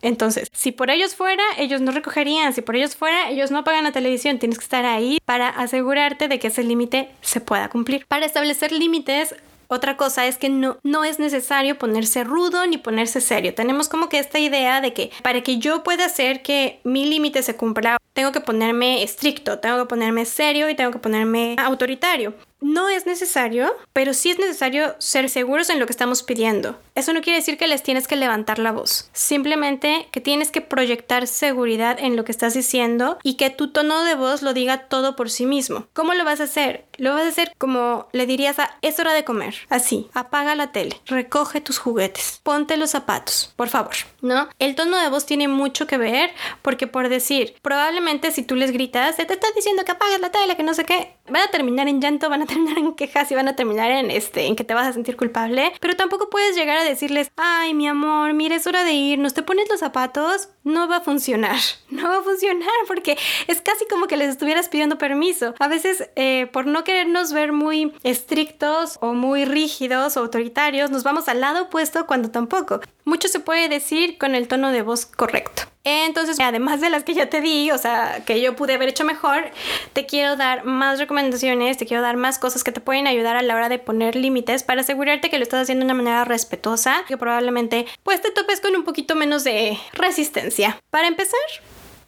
Entonces, 0.01 0.49
si 0.53 0.71
por 0.71 0.91
ellos 0.91 1.15
fuera, 1.15 1.43
ellos 1.57 1.81
no 1.81 1.91
recogerían. 1.91 2.53
Si 2.53 2.61
por 2.61 2.75
ellos 2.75 2.95
fuera, 2.95 3.29
ellos 3.29 3.49
no 3.49 3.63
pagan 3.63 3.85
la 3.85 3.91
televisión. 3.91 4.37
Tienes 4.37 4.59
que 4.59 4.63
estar 4.63 4.85
ahí 4.85 5.17
para 5.25 5.49
asegurarte 5.49 6.27
de 6.27 6.37
que 6.37 6.47
ese 6.47 6.63
límite 6.63 7.09
se 7.21 7.41
pueda 7.41 7.69
cumplir. 7.69 8.05
Para 8.07 8.25
establecer 8.25 8.71
límites, 8.71 9.35
otra 9.67 9.97
cosa 9.97 10.27
es 10.27 10.37
que 10.37 10.49
no, 10.49 10.77
no 10.83 11.03
es 11.03 11.17
necesario 11.17 11.77
ponerse 11.77 12.23
rudo 12.23 12.65
ni 12.67 12.77
ponerse 12.77 13.19
serio. 13.19 13.55
Tenemos 13.55 13.89
como 13.89 14.09
que 14.09 14.19
esta 14.19 14.37
idea 14.37 14.79
de 14.79 14.93
que 14.93 15.11
para 15.23 15.41
que 15.41 15.57
yo 15.57 15.83
pueda 15.83 16.05
hacer 16.05 16.43
que 16.43 16.79
mi 16.83 17.05
límite 17.05 17.41
se 17.41 17.55
cumpla, 17.55 17.97
tengo 18.13 18.31
que 18.31 18.41
ponerme 18.41 19.03
estricto, 19.03 19.59
tengo 19.59 19.79
que 19.79 19.85
ponerme 19.85 20.25
serio 20.25 20.69
y 20.69 20.75
tengo 20.75 20.91
que 20.91 20.99
ponerme 20.99 21.55
autoritario. 21.57 22.33
No 22.61 22.89
es 22.89 23.05
necesario, 23.05 23.75
pero 23.93 24.13
sí 24.13 24.31
es 24.31 24.39
necesario 24.39 24.95
ser 24.97 25.29
seguros 25.29 25.69
en 25.69 25.79
lo 25.79 25.85
que 25.85 25.91
estamos 25.91 26.23
pidiendo. 26.23 26.79
Eso 26.95 27.13
no 27.13 27.21
quiere 27.21 27.39
decir 27.39 27.57
que 27.57 27.67
les 27.67 27.83
tienes 27.83 28.07
que 28.07 28.15
levantar 28.15 28.59
la 28.59 28.71
voz. 28.71 29.09
Simplemente 29.13 30.07
que 30.11 30.21
tienes 30.21 30.51
que 30.51 30.61
proyectar 30.61 31.27
seguridad 31.27 31.97
en 31.99 32.15
lo 32.15 32.23
que 32.23 32.31
estás 32.31 32.53
diciendo 32.53 33.17
y 33.23 33.35
que 33.35 33.49
tu 33.49 33.71
tono 33.71 34.03
de 34.03 34.15
voz 34.15 34.41
lo 34.41 34.53
diga 34.53 34.87
todo 34.87 35.15
por 35.15 35.29
sí 35.29 35.45
mismo. 35.45 35.87
¿Cómo 35.93 36.13
lo 36.13 36.23
vas 36.23 36.39
a 36.39 36.45
hacer? 36.45 36.85
Lo 36.97 37.13
vas 37.13 37.25
a 37.25 37.29
hacer 37.29 37.53
como 37.57 38.07
le 38.13 38.25
dirías 38.25 38.57
a 38.59 38.77
es 38.81 38.99
hora 38.99 39.13
de 39.13 39.25
comer. 39.25 39.55
Así, 39.69 40.07
apaga 40.13 40.55
la 40.55 40.71
tele, 40.71 40.99
recoge 41.05 41.61
tus 41.61 41.77
juguetes, 41.77 42.39
ponte 42.43 42.77
los 42.77 42.91
zapatos, 42.91 43.53
por 43.55 43.69
favor. 43.69 43.95
¿No? 44.21 44.49
El 44.59 44.75
tono 44.75 44.97
de 44.97 45.09
voz 45.09 45.25
tiene 45.25 45.47
mucho 45.47 45.87
que 45.87 45.97
ver 45.97 46.31
porque 46.61 46.87
por 46.87 47.09
decir, 47.09 47.55
probablemente 47.61 48.31
si 48.31 48.43
tú 48.43 48.55
les 48.55 48.71
gritas, 48.71 49.17
te 49.17 49.21
estás 49.23 49.53
diciendo 49.55 49.83
que 49.85 49.91
apagues 49.91 50.19
la 50.19 50.31
tele, 50.31 50.55
que 50.55 50.63
no 50.63 50.73
sé 50.73 50.85
qué, 50.85 51.14
van 51.27 51.41
a 51.41 51.47
terminar 51.47 51.87
en 51.87 52.01
llanto, 52.01 52.29
van 52.29 52.43
a 52.43 52.45
terminar 52.45 52.77
en 52.77 52.93
quejas 52.93 53.31
y 53.31 53.35
van 53.35 53.47
a 53.47 53.55
terminar 53.55 53.91
en 53.91 54.11
este, 54.11 54.45
en 54.45 54.55
que 54.55 54.63
te 54.63 54.73
vas 54.73 54.87
a 54.87 54.93
sentir 54.93 55.17
culpable, 55.17 55.73
pero 55.79 55.95
tampoco 55.95 56.29
puedes 56.29 56.55
llegar 56.55 56.77
a 56.77 56.83
decirles, 56.83 57.31
ay, 57.35 57.73
mi 57.73 57.87
amor, 57.87 58.33
mira, 58.33 58.55
es 58.55 58.67
hora 58.67 58.83
de 58.83 58.93
irnos, 58.93 59.33
te 59.33 59.43
pones 59.43 59.67
los 59.69 59.79
zapatos, 59.79 60.49
no 60.63 60.87
va 60.87 60.97
a 60.97 61.01
funcionar, 61.01 61.59
no 61.89 62.07
va 62.07 62.17
a 62.17 62.23
funcionar 62.23 62.69
porque 62.87 63.17
es 63.47 63.61
casi 63.61 63.85
como 63.87 64.07
que 64.07 64.17
les 64.17 64.29
estuvieras 64.29 64.69
pidiendo 64.69 64.97
permiso. 64.97 65.53
A 65.59 65.67
veces, 65.67 66.09
eh, 66.15 66.47
por 66.51 66.67
no 66.67 66.83
querernos 66.83 67.33
ver 67.33 67.51
muy 67.51 67.93
estrictos 68.03 68.97
o 69.01 69.13
muy 69.13 69.45
rígidos 69.45 70.17
o 70.17 70.21
autoritarios, 70.21 70.91
nos 70.91 71.03
vamos 71.03 71.27
al 71.27 71.41
lado 71.41 71.63
opuesto 71.63 72.05
cuando 72.05 72.29
tampoco. 72.29 72.81
Mucho 73.03 73.27
se 73.27 73.39
puede 73.39 73.69
decir 73.69 74.17
con 74.17 74.35
el 74.35 74.47
tono 74.47 74.71
de 74.71 74.81
voz 74.81 75.05
correcto. 75.05 75.63
Entonces, 75.85 76.39
además 76.39 76.81
de 76.81 76.89
las 76.89 77.03
que 77.03 77.13
ya 77.13 77.29
te 77.29 77.41
di, 77.41 77.69
o 77.69 77.77
sea, 77.77 78.23
que 78.25 78.41
yo 78.41 78.55
pude 78.55 78.73
haber 78.73 78.89
hecho 78.89 79.05
mejor, 79.05 79.51
te 79.93 80.07
quiero 80.07 80.35
dar 80.35 80.65
más 80.65 80.99
recomendaciones, 80.99 81.77
te 81.77 81.85
quiero 81.85 82.01
dar 82.01 82.17
más 82.17 82.39
cosas 82.39 82.63
que 82.63 82.71
te 82.71 82.81
pueden 82.81 83.05
ayudar 83.05 83.35
a 83.35 83.43
la 83.43 83.55
hora 83.55 83.69
de 83.69 83.77
poner 83.77 84.15
límites 84.15 84.63
para 84.63 84.81
asegurarte 84.81 85.29
que 85.29 85.37
lo 85.37 85.43
estás 85.43 85.61
haciendo 85.61 85.85
de 85.85 85.91
una 85.91 86.01
manera 86.01 86.25
respetuosa, 86.25 87.03
que 87.07 87.17
probablemente 87.17 87.85
pues 88.01 88.19
te 88.21 88.31
topes 88.31 88.61
con 88.61 88.75
un 88.75 88.83
poquito 88.83 89.15
menos 89.15 89.43
de 89.43 89.77
resistencia. 89.93 90.81
Para 90.89 91.07
empezar, 91.07 91.39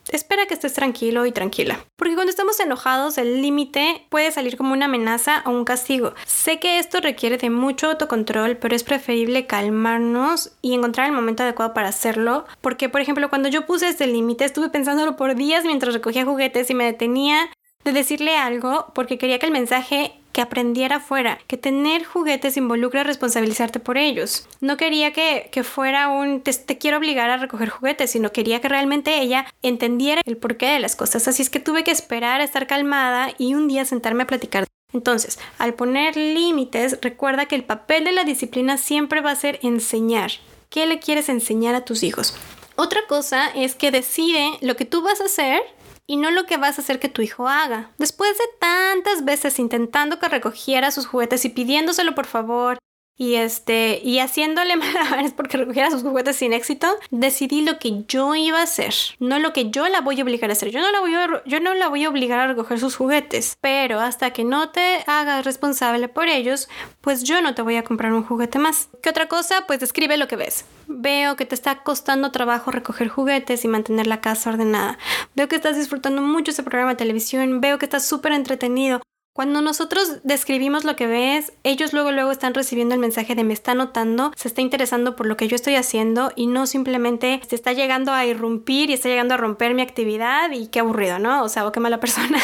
espera 0.09 0.45
que 0.45 0.53
estés 0.53 0.73
tranquilo 0.73 1.25
y 1.25 1.31
tranquila. 1.31 1.79
Porque 1.95 2.15
cuando 2.15 2.29
estamos 2.29 2.59
enojados, 2.59 3.17
el 3.17 3.41
límite 3.41 4.05
puede 4.09 4.31
salir 4.31 4.57
como 4.57 4.73
una 4.73 4.85
amenaza 4.85 5.43
o 5.45 5.51
un 5.51 5.65
castigo. 5.65 6.13
Sé 6.25 6.59
que 6.59 6.79
esto 6.79 6.99
requiere 6.99 7.37
de 7.37 7.49
mucho 7.49 7.87
autocontrol, 7.87 8.57
pero 8.57 8.75
es 8.75 8.83
preferible 8.83 9.47
calmarnos 9.47 10.51
y 10.61 10.73
encontrar 10.73 11.07
el 11.07 11.13
momento 11.13 11.43
adecuado 11.43 11.73
para 11.73 11.89
hacerlo. 11.89 12.45
Porque, 12.61 12.89
por 12.89 13.01
ejemplo, 13.01 13.29
cuando 13.29 13.49
yo 13.49 13.65
puse 13.65 13.87
este 13.87 14.07
límite, 14.07 14.45
estuve 14.45 14.69
pensándolo 14.69 15.15
por 15.15 15.35
días 15.35 15.65
mientras 15.65 15.93
recogía 15.93 16.25
juguetes 16.25 16.69
y 16.69 16.73
me 16.73 16.85
detenía 16.85 17.49
de 17.83 17.93
decirle 17.93 18.35
algo 18.35 18.91
porque 18.93 19.17
quería 19.17 19.39
que 19.39 19.45
el 19.45 19.51
mensaje 19.51 20.19
que 20.37 20.41
aprendiera 20.43 20.99
fuera, 20.99 21.39
que 21.47 21.57
tener 21.57 22.03
juguetes 22.03 22.57
involucra 22.57 23.03
responsabilizarte 23.03 23.79
por 23.79 23.97
ellos. 23.97 24.47
No 24.61 24.77
quería 24.77 25.11
que, 25.11 25.49
fuera 25.63 26.09
un 26.09 26.41
te, 26.41 26.77
quiero 26.77 26.99
obligar 26.99 27.31
a 27.31 27.37
recoger 27.37 27.69
juguetes, 27.69 28.11
sino 28.11 28.31
quería 28.31 28.61
que 28.61 28.69
realmente 28.69 29.19
ella 29.19 29.47
entendiera 29.63 30.21
el 30.25 30.37
porqué 30.37 30.67
de 30.67 30.79
las 30.79 30.95
cosas. 30.95 31.27
Así 31.27 31.41
es 31.41 31.49
que 31.49 31.59
tuve 31.59 31.83
que 31.83 31.89
esperar 31.89 32.39
a 32.39 32.43
estar 32.43 32.67
calmada 32.67 33.31
y 33.39 33.55
un 33.55 33.67
día 33.67 33.83
sentarme 33.83 34.21
a 34.21 34.27
platicar. 34.27 34.65
Entonces, 34.93 35.39
al 35.57 35.73
poner 35.73 36.15
límites, 36.15 36.99
recuerda 37.01 37.47
que 37.47 37.55
el 37.55 37.63
papel 37.63 38.03
de 38.03 38.11
la 38.11 38.23
disciplina 38.23 38.77
siempre 38.77 39.21
va 39.21 39.31
a 39.31 39.35
ser 39.35 39.57
enseñar. 39.63 40.33
¿Qué 40.69 40.85
le 40.85 40.99
quieres 40.99 41.29
enseñar 41.29 41.73
a 41.73 41.83
tus 41.83 42.03
hijos? 42.03 42.35
Otra 42.75 43.07
cosa 43.07 43.47
es 43.55 43.73
que 43.73 43.89
decide 43.89 44.51
lo 44.61 44.75
que 44.75 44.85
tú 44.85 45.01
vas 45.01 45.19
a 45.19 45.25
hacer 45.25 45.61
y 46.07 46.17
no 46.17 46.31
lo 46.31 46.45
que 46.45 46.57
vas 46.57 46.77
a 46.77 46.81
hacer 46.81 46.99
que 46.99 47.09
tu 47.09 47.21
hijo 47.21 47.47
haga. 47.47 47.91
Después 47.97 48.37
de 48.37 48.45
tantas 48.59 49.25
veces 49.25 49.59
intentando 49.59 50.19
que 50.19 50.29
recogiera 50.29 50.91
sus 50.91 51.05
juguetes 51.05 51.45
y 51.45 51.49
pidiéndoselo 51.49 52.15
por 52.15 52.25
favor 52.25 52.79
y 53.17 53.35
este 53.35 53.99
y 54.03 54.19
haciéndole 54.19 54.75
malabares 54.77 55.33
porque 55.33 55.57
recogiera 55.57 55.91
sus 55.91 56.03
juguetes 56.03 56.37
sin 56.37 56.53
éxito, 56.53 56.87
decidí 57.11 57.61
lo 57.61 57.79
que 57.79 58.03
yo 58.07 58.35
iba 58.35 58.59
a 58.59 58.63
hacer, 58.63 58.93
no 59.19 59.39
lo 59.39 59.53
que 59.53 59.69
yo 59.69 59.87
la 59.87 60.01
voy 60.01 60.19
a 60.19 60.23
obligar 60.23 60.49
a 60.49 60.53
hacer. 60.53 60.69
Yo 60.69 60.79
no 60.79 60.91
la 60.91 60.99
voy 60.99 61.13
a, 61.15 61.43
yo 61.45 61.59
no 61.59 61.73
la 61.73 61.87
voy 61.87 62.05
a 62.05 62.09
obligar 62.09 62.39
a 62.39 62.47
recoger 62.47 62.79
sus 62.79 62.95
juguetes, 62.95 63.57
pero 63.61 63.99
hasta 63.99 64.31
que 64.31 64.43
no 64.43 64.69
te 64.69 65.03
hagas 65.07 65.45
responsable 65.45 66.07
por 66.07 66.27
ellos, 66.27 66.69
pues 67.01 67.23
yo 67.23 67.41
no 67.41 67.55
te 67.55 67.61
voy 67.61 67.75
a 67.75 67.83
comprar 67.83 68.13
un 68.13 68.23
juguete 68.23 68.59
más. 68.59 68.89
¿Qué 69.01 69.09
otra 69.09 69.27
cosa? 69.27 69.65
Pues 69.67 69.79
describe 69.79 70.17
lo 70.17 70.27
que 70.27 70.35
ves. 70.35 70.65
Veo 70.87 71.35
que 71.35 71.45
te 71.45 71.55
está 71.55 71.83
costando 71.83 72.31
trabajo 72.31 72.71
recoger 72.71 73.09
juguetes 73.09 73.65
y 73.65 73.67
mantener 73.67 74.07
la 74.07 74.21
casa 74.21 74.49
ordenada. 74.49 74.97
Veo 75.35 75.47
que 75.47 75.55
estás 75.55 75.75
disfrutando 75.75 76.21
mucho 76.21 76.51
ese 76.51 76.63
programa 76.63 76.91
de 76.91 76.97
televisión, 76.97 77.61
veo 77.61 77.77
que 77.77 77.85
estás 77.85 78.05
súper 78.05 78.31
entretenido. 78.31 79.01
Cuando 79.37 79.61
nosotros 79.61 80.23
describimos 80.23 80.83
lo 80.83 80.95
que 80.95 81.05
ves, 81.05 81.53
ellos 81.63 81.93
luego 81.93 82.11
luego 82.11 82.31
están 82.31 82.55
recibiendo 82.55 82.95
el 82.95 82.99
mensaje 82.99 83.35
de 83.35 83.43
me 83.43 83.53
está 83.53 83.75
notando, 83.75 84.31
se 84.35 84.47
está 84.47 84.61
interesando 84.61 85.15
por 85.15 85.27
lo 85.27 85.37
que 85.37 85.47
yo 85.47 85.55
estoy 85.55 85.75
haciendo 85.75 86.31
y 86.35 86.47
no 86.47 86.65
simplemente 86.65 87.39
se 87.47 87.53
está 87.53 87.71
llegando 87.71 88.13
a 88.13 88.25
irrumpir 88.25 88.89
y 88.89 88.93
está 88.93 89.09
llegando 89.09 89.35
a 89.35 89.37
romper 89.37 89.75
mi 89.75 89.83
actividad 89.83 90.49
y 90.53 90.69
qué 90.69 90.79
aburrido, 90.79 91.19
¿no? 91.19 91.43
O 91.43 91.49
sea, 91.49 91.67
o 91.67 91.71
qué 91.71 91.79
mala 91.79 91.99
persona. 91.99 92.39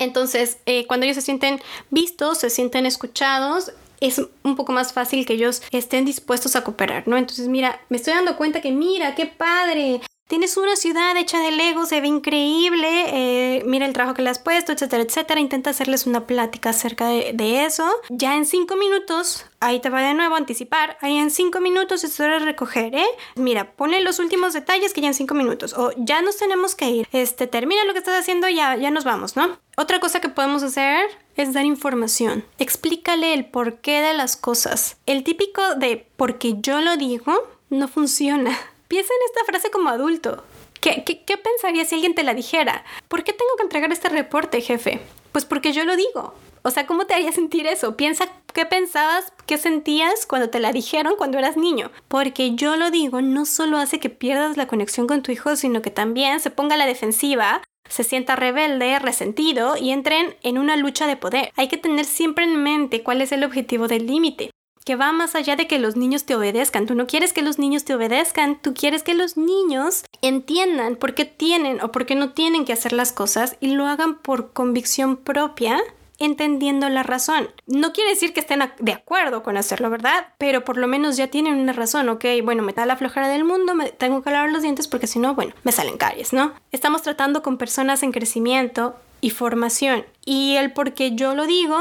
Entonces, 0.00 0.58
eh, 0.66 0.84
cuando 0.88 1.04
ellos 1.04 1.14
se 1.14 1.22
sienten 1.22 1.60
vistos, 1.90 2.38
se 2.38 2.50
sienten 2.50 2.86
escuchados, 2.86 3.72
es 4.00 4.20
un 4.42 4.56
poco 4.56 4.72
más 4.72 4.92
fácil 4.92 5.24
que 5.24 5.34
ellos 5.34 5.62
estén 5.70 6.04
dispuestos 6.04 6.56
a 6.56 6.64
cooperar, 6.64 7.06
¿no? 7.06 7.16
Entonces, 7.16 7.46
mira, 7.46 7.80
me 7.88 7.98
estoy 7.98 8.14
dando 8.14 8.36
cuenta 8.36 8.60
que, 8.60 8.72
mira, 8.72 9.14
qué 9.14 9.26
padre, 9.26 10.00
Tienes 10.26 10.56
una 10.56 10.74
ciudad 10.74 11.14
hecha 11.18 11.38
de 11.38 11.50
Lego, 11.50 11.84
se 11.84 12.00
ve 12.00 12.08
increíble, 12.08 12.88
eh, 13.08 13.62
mira 13.66 13.84
el 13.84 13.92
trabajo 13.92 14.14
que 14.14 14.22
le 14.22 14.30
has 14.30 14.38
puesto, 14.38 14.72
etcétera, 14.72 15.02
etcétera. 15.02 15.38
Intenta 15.38 15.68
hacerles 15.68 16.06
una 16.06 16.26
plática 16.26 16.70
acerca 16.70 17.08
de, 17.08 17.64
eso. 17.66 17.86
Ya 18.08 18.34
en 18.34 18.46
cinco 18.46 18.74
minutos, 18.76 19.44
ahí 19.60 19.80
te 19.80 19.90
va 19.90 20.00
de 20.00 20.14
nuevo 20.14 20.34
a 20.34 20.38
anticipar, 20.38 20.96
ahí 21.02 21.18
en 21.18 21.30
cinco 21.30 21.60
minutos 21.60 22.04
es 22.04 22.18
hora 22.20 22.38
de 22.38 22.46
recoger, 22.46 22.94
¿eh? 22.94 23.06
Mira, 23.36 23.72
ponle 23.72 24.00
los 24.00 24.18
últimos 24.18 24.54
detalles 24.54 24.94
que 24.94 25.02
ya 25.02 25.08
en 25.08 25.14
cinco 25.14 25.34
minutos, 25.34 25.74
o 25.74 25.92
ya 25.98 26.22
nos 26.22 26.38
tenemos 26.38 26.74
que 26.74 26.88
ir, 26.88 27.08
este, 27.12 27.46
termina 27.46 27.84
lo 27.84 27.92
que 27.92 27.98
estás 27.98 28.18
haciendo, 28.18 28.48
ya, 28.48 28.76
ya 28.76 28.90
nos 28.90 29.04
vamos, 29.04 29.36
¿no? 29.36 29.58
Otra 29.76 30.00
cosa 30.00 30.20
que 30.20 30.30
podemos 30.30 30.62
hacer 30.62 31.06
es 31.36 31.52
dar 31.52 31.66
información. 31.66 32.44
Explícale 32.58 33.34
el 33.34 33.44
porqué 33.44 34.00
de 34.00 34.14
las 34.14 34.36
cosas. 34.36 34.96
El 35.04 35.22
típico 35.22 35.74
de 35.74 36.06
porque 36.16 36.54
yo 36.60 36.80
lo 36.80 36.96
digo 36.96 37.34
no 37.68 37.88
funciona. 37.88 38.58
Piensa 38.88 39.12
en 39.14 39.26
esta 39.26 39.44
frase 39.44 39.70
como 39.70 39.88
adulto. 39.88 40.44
¿Qué, 40.80 41.02
qué, 41.04 41.36
pensaría 41.38 41.84
si 41.86 41.94
alguien 41.94 42.14
te 42.14 42.22
la 42.22 42.34
dijera? 42.34 42.84
¿Por 43.08 43.24
qué 43.24 43.32
tengo 43.32 43.56
que 43.56 43.62
entregar 43.62 43.90
este 43.90 44.10
reporte, 44.10 44.60
jefe? 44.60 45.00
Pues 45.32 45.46
porque 45.46 45.72
yo 45.72 45.84
lo 45.84 45.96
digo. 45.96 46.34
O 46.62 46.70
sea, 46.70 46.86
¿cómo 46.86 47.06
te 47.06 47.14
haría 47.14 47.32
sentir 47.32 47.66
eso? 47.66 47.96
Piensa 47.96 48.28
qué 48.52 48.66
pensabas, 48.66 49.32
qué 49.46 49.56
sentías 49.56 50.26
cuando 50.26 50.50
te 50.50 50.60
la 50.60 50.72
dijeron 50.72 51.14
cuando 51.16 51.38
eras 51.38 51.56
niño. 51.56 51.90
Porque 52.08 52.54
yo 52.54 52.76
lo 52.76 52.90
digo, 52.90 53.22
no 53.22 53.46
solo 53.46 53.78
hace 53.78 53.98
que 53.98 54.10
pierdas 54.10 54.58
la 54.58 54.66
conexión 54.66 55.06
con 55.06 55.22
tu 55.22 55.32
hijo, 55.32 55.56
sino 55.56 55.80
que 55.80 55.90
también 55.90 56.40
se 56.40 56.50
ponga 56.50 56.74
a 56.74 56.78
la 56.78 56.86
defensiva, 56.86 57.62
se 57.88 58.04
sienta 58.04 58.36
rebelde, 58.36 58.98
resentido 58.98 59.76
y 59.78 59.90
entren 59.90 60.36
en 60.42 60.58
una 60.58 60.76
lucha 60.76 61.06
de 61.06 61.16
poder. 61.16 61.50
Hay 61.56 61.68
que 61.68 61.78
tener 61.78 62.04
siempre 62.04 62.44
en 62.44 62.62
mente 62.62 63.02
cuál 63.02 63.22
es 63.22 63.32
el 63.32 63.44
objetivo 63.44 63.88
del 63.88 64.06
límite 64.06 64.50
que 64.84 64.96
va 64.96 65.12
más 65.12 65.34
allá 65.34 65.56
de 65.56 65.66
que 65.66 65.78
los 65.78 65.96
niños 65.96 66.24
te 66.24 66.34
obedezcan. 66.34 66.86
Tú 66.86 66.94
no 66.94 67.06
quieres 67.06 67.32
que 67.32 67.42
los 67.42 67.58
niños 67.58 67.84
te 67.84 67.94
obedezcan, 67.94 68.60
tú 68.60 68.74
quieres 68.74 69.02
que 69.02 69.14
los 69.14 69.36
niños 69.36 70.04
entiendan 70.22 70.96
por 70.96 71.14
qué 71.14 71.24
tienen 71.24 71.80
o 71.82 71.90
por 71.90 72.06
qué 72.06 72.14
no 72.14 72.30
tienen 72.30 72.64
que 72.64 72.74
hacer 72.74 72.92
las 72.92 73.12
cosas 73.12 73.56
y 73.60 73.68
lo 73.68 73.86
hagan 73.86 74.16
por 74.16 74.52
convicción 74.52 75.16
propia 75.16 75.82
entendiendo 76.18 76.88
la 76.88 77.02
razón. 77.02 77.50
No 77.66 77.92
quiere 77.92 78.10
decir 78.10 78.32
que 78.32 78.40
estén 78.40 78.62
de 78.78 78.92
acuerdo 78.92 79.42
con 79.42 79.56
hacerlo, 79.56 79.90
¿verdad? 79.90 80.28
Pero 80.38 80.64
por 80.64 80.76
lo 80.76 80.86
menos 80.86 81.16
ya 81.16 81.28
tienen 81.28 81.58
una 81.58 81.72
razón, 81.72 82.08
ok, 82.08 82.24
bueno, 82.44 82.62
me 82.62 82.72
da 82.72 82.86
la 82.86 82.96
flojera 82.96 83.28
del 83.28 83.44
mundo, 83.44 83.74
me 83.74 83.90
tengo 83.90 84.22
que 84.22 84.30
lavar 84.30 84.50
los 84.50 84.62
dientes 84.62 84.86
porque 84.86 85.06
si 85.06 85.18
no, 85.18 85.34
bueno, 85.34 85.54
me 85.64 85.72
salen 85.72 85.96
caries, 85.96 86.32
¿no? 86.32 86.52
Estamos 86.72 87.02
tratando 87.02 87.42
con 87.42 87.58
personas 87.58 88.02
en 88.02 88.12
crecimiento 88.12 88.94
y 89.20 89.30
formación 89.30 90.04
y 90.24 90.56
el 90.56 90.72
por 90.72 90.92
qué 90.92 91.16
yo 91.16 91.34
lo 91.34 91.46
digo 91.46 91.78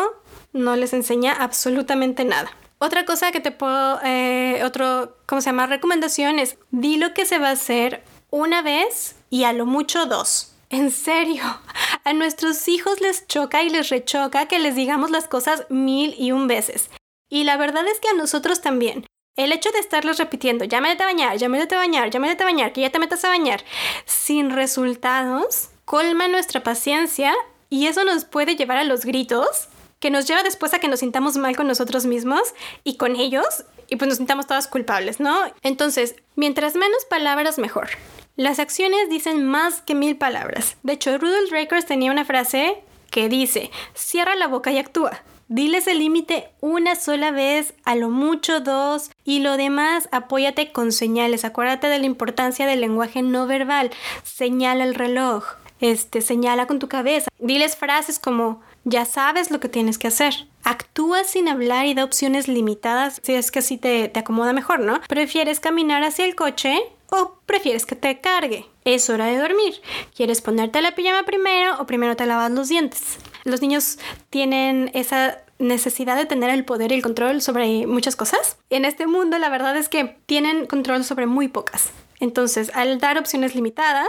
no 0.51 0.75
les 0.75 0.93
enseña 0.93 1.33
absolutamente 1.33 2.25
nada. 2.25 2.51
Otra 2.83 3.05
cosa 3.05 3.31
que 3.31 3.39
te 3.39 3.51
puedo, 3.51 4.01
eh, 4.03 4.61
otro, 4.65 5.15
¿cómo 5.25 5.39
se 5.39 5.51
llama? 5.51 5.67
Recomendación 5.67 6.37
es, 6.37 6.57
di 6.69 6.97
lo 6.97 7.13
que 7.13 7.25
se 7.25 7.39
va 7.39 7.47
a 7.47 7.53
hacer 7.53 8.03
una 8.29 8.61
vez 8.61 9.15
y 9.29 9.45
a 9.45 9.53
lo 9.53 9.65
mucho 9.65 10.05
dos. 10.05 10.53
En 10.69 10.91
serio, 10.91 11.43
a 12.03 12.11
nuestros 12.11 12.67
hijos 12.67 12.99
les 12.99 13.25
choca 13.25 13.63
y 13.63 13.69
les 13.69 13.87
rechoca 13.87 14.49
que 14.49 14.59
les 14.59 14.75
digamos 14.75 15.11
las 15.11 15.29
cosas 15.29 15.65
mil 15.69 16.13
y 16.19 16.33
un 16.33 16.49
veces. 16.49 16.89
Y 17.29 17.45
la 17.45 17.55
verdad 17.55 17.87
es 17.87 18.01
que 18.01 18.09
a 18.09 18.15
nosotros 18.15 18.59
también. 18.59 19.05
El 19.37 19.53
hecho 19.53 19.71
de 19.71 19.79
estarles 19.79 20.17
repitiendo, 20.17 20.65
ya 20.65 20.81
métete 20.81 21.03
a 21.03 21.05
bañar, 21.05 21.37
ya 21.37 21.47
métete 21.47 21.75
a 21.75 21.77
bañar, 21.77 22.09
ya 22.09 22.19
métete 22.19 22.43
a 22.43 22.47
bañar, 22.47 22.73
que 22.73 22.81
ya 22.81 22.89
te 22.89 22.99
metas 22.99 23.23
a 23.23 23.29
bañar, 23.29 23.63
sin 24.03 24.49
resultados, 24.49 25.69
colma 25.85 26.27
nuestra 26.27 26.63
paciencia 26.63 27.33
y 27.69 27.87
eso 27.87 28.03
nos 28.03 28.25
puede 28.25 28.57
llevar 28.57 28.75
a 28.75 28.83
los 28.83 29.05
gritos 29.05 29.69
que 30.03 30.11
nos 30.11 30.27
lleva 30.27 30.43
después 30.43 30.73
a 30.73 30.79
que 30.79 30.89
nos 30.89 30.99
sintamos 30.99 31.37
mal 31.37 31.55
con 31.55 31.65
nosotros 31.65 32.05
mismos 32.05 32.41
y 32.83 32.97
con 32.97 33.15
ellos 33.15 33.63
y 33.87 33.95
pues 33.95 34.09
nos 34.09 34.17
sintamos 34.17 34.47
todas 34.47 34.67
culpables, 34.67 35.21
¿no? 35.21 35.33
Entonces, 35.61 36.17
mientras 36.35 36.75
menos 36.75 37.05
palabras, 37.05 37.57
mejor. 37.57 37.87
Las 38.35 38.59
acciones 38.59 39.09
dicen 39.09 39.45
más 39.45 39.79
que 39.79 39.95
mil 39.95 40.17
palabras. 40.17 40.75
De 40.83 40.91
hecho, 40.91 41.17
Rudolf 41.17 41.49
Rakers 41.51 41.85
tenía 41.85 42.11
una 42.11 42.25
frase 42.25 42.83
que 43.11 43.29
dice, 43.29 43.71
cierra 43.93 44.35
la 44.35 44.49
boca 44.49 44.73
y 44.73 44.77
actúa. 44.77 45.23
Diles 45.47 45.87
el 45.87 45.99
límite 45.99 46.49
una 46.59 46.97
sola 46.97 47.31
vez, 47.31 47.73
a 47.85 47.95
lo 47.95 48.09
mucho 48.09 48.59
dos, 48.59 49.09
y 49.23 49.39
lo 49.39 49.55
demás 49.55 50.09
apóyate 50.11 50.73
con 50.73 50.91
señales. 50.91 51.45
Acuérdate 51.45 51.87
de 51.87 51.99
la 51.99 52.07
importancia 52.07 52.67
del 52.67 52.81
lenguaje 52.81 53.21
no 53.21 53.47
verbal. 53.47 53.89
Señala 54.23 54.83
el 54.83 54.95
reloj, 54.95 55.45
este, 55.79 56.19
señala 56.19 56.67
con 56.67 56.79
tu 56.79 56.89
cabeza. 56.89 57.29
Diles 57.39 57.77
frases 57.77 58.19
como 58.19 58.61
ya 58.83 59.05
sabes 59.05 59.51
lo 59.51 59.59
que 59.59 59.69
tienes 59.69 59.97
que 59.97 60.07
hacer. 60.07 60.47
Actúa 60.63 61.23
sin 61.23 61.47
hablar 61.47 61.85
y 61.85 61.93
da 61.93 62.03
opciones 62.03 62.47
limitadas 62.47 63.19
si 63.23 63.33
es 63.33 63.51
que 63.51 63.59
así 63.59 63.77
te, 63.77 64.07
te 64.09 64.19
acomoda 64.19 64.53
mejor, 64.53 64.79
¿no? 64.79 65.01
¿Prefieres 65.07 65.59
caminar 65.59 66.03
hacia 66.03 66.25
el 66.25 66.35
coche 66.35 66.77
o 67.09 67.37
prefieres 67.45 67.85
que 67.85 67.95
te 67.95 68.19
cargue? 68.21 68.65
Es 68.85 69.09
hora 69.09 69.27
de 69.27 69.37
dormir. 69.37 69.81
¿Quieres 70.15 70.41
ponerte 70.41 70.81
la 70.81 70.95
pijama 70.95 71.23
primero 71.23 71.79
o 71.79 71.85
primero 71.85 72.15
te 72.15 72.25
lavas 72.25 72.51
los 72.51 72.69
dientes? 72.69 73.17
Los 73.43 73.61
niños 73.61 73.99
tienen 74.29 74.91
esa 74.93 75.39
necesidad 75.59 76.17
de 76.17 76.25
tener 76.25 76.49
el 76.49 76.65
poder 76.65 76.91
y 76.91 76.95
el 76.95 77.01
control 77.01 77.41
sobre 77.41 77.87
muchas 77.87 78.15
cosas. 78.15 78.57
En 78.69 78.85
este 78.85 79.07
mundo 79.07 79.37
la 79.37 79.49
verdad 79.49 79.75
es 79.77 79.89
que 79.89 80.17
tienen 80.25 80.65
control 80.65 81.03
sobre 81.03 81.25
muy 81.25 81.47
pocas. 81.47 81.91
Entonces, 82.19 82.71
al 82.73 82.99
dar 82.99 83.17
opciones 83.17 83.53
limitadas, 83.53 84.07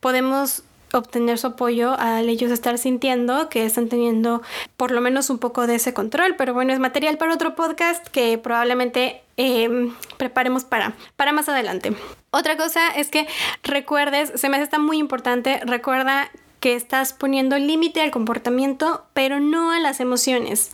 podemos 0.00 0.64
obtener 0.94 1.38
su 1.38 1.48
apoyo 1.48 1.98
al 1.98 2.28
ellos 2.28 2.50
estar 2.50 2.78
sintiendo 2.78 3.48
que 3.48 3.66
están 3.66 3.88
teniendo 3.88 4.42
por 4.76 4.90
lo 4.90 5.00
menos 5.00 5.30
un 5.30 5.38
poco 5.38 5.66
de 5.66 5.76
ese 5.76 5.94
control. 5.94 6.36
Pero 6.36 6.54
bueno, 6.54 6.72
es 6.72 6.78
material 6.78 7.18
para 7.18 7.34
otro 7.34 7.54
podcast 7.54 8.06
que 8.08 8.38
probablemente 8.38 9.22
em, 9.36 9.94
preparemos 10.16 10.64
para, 10.64 10.94
para 11.16 11.32
más 11.32 11.48
adelante. 11.48 11.94
Otra 12.30 12.56
cosa 12.56 12.88
es 12.88 13.08
que 13.08 13.26
recuerdes, 13.62 14.32
se 14.34 14.48
me 14.48 14.56
hace 14.56 14.64
está 14.64 14.78
muy 14.78 14.98
importante, 14.98 15.60
recuerda 15.64 16.30
que 16.60 16.74
estás 16.74 17.12
poniendo 17.12 17.58
límite 17.58 18.00
al 18.00 18.10
comportamiento, 18.10 19.04
pero 19.12 19.38
no 19.38 19.70
a 19.70 19.80
las 19.80 20.00
emociones. 20.00 20.70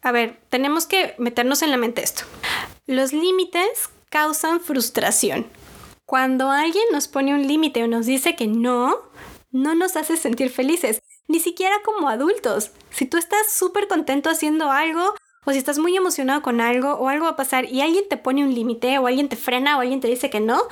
A 0.00 0.12
ver, 0.12 0.38
tenemos 0.50 0.86
que 0.86 1.16
meternos 1.18 1.62
en 1.62 1.72
la 1.72 1.76
mente 1.76 2.02
esto. 2.02 2.22
Los 2.86 3.12
límites 3.12 3.90
causan 4.08 4.60
frustración. 4.60 5.46
Cuando 6.06 6.50
alguien 6.50 6.84
nos 6.92 7.08
pone 7.08 7.34
un 7.34 7.46
límite 7.46 7.82
o 7.82 7.88
nos 7.88 8.06
dice 8.06 8.36
que 8.36 8.46
no, 8.46 8.96
no 9.52 9.74
nos 9.74 9.96
hace 9.96 10.16
sentir 10.16 10.50
felices, 10.50 11.02
ni 11.28 11.38
siquiera 11.38 11.76
como 11.84 12.08
adultos. 12.08 12.72
Si 12.90 13.06
tú 13.06 13.16
estás 13.16 13.50
súper 13.50 13.86
contento 13.86 14.30
haciendo 14.30 14.70
algo, 14.70 15.14
o 15.44 15.52
si 15.52 15.58
estás 15.58 15.78
muy 15.78 15.96
emocionado 15.96 16.42
con 16.42 16.60
algo, 16.60 16.94
o 16.94 17.08
algo 17.08 17.24
va 17.24 17.32
a 17.32 17.36
pasar 17.36 17.66
y 17.66 17.80
alguien 17.80 18.08
te 18.08 18.16
pone 18.16 18.44
un 18.44 18.54
límite, 18.54 18.98
o 18.98 19.06
alguien 19.06 19.28
te 19.28 19.36
frena, 19.36 19.76
o 19.76 19.80
alguien 19.80 20.00
te 20.00 20.08
dice 20.08 20.30
que 20.30 20.40
no, 20.40 20.62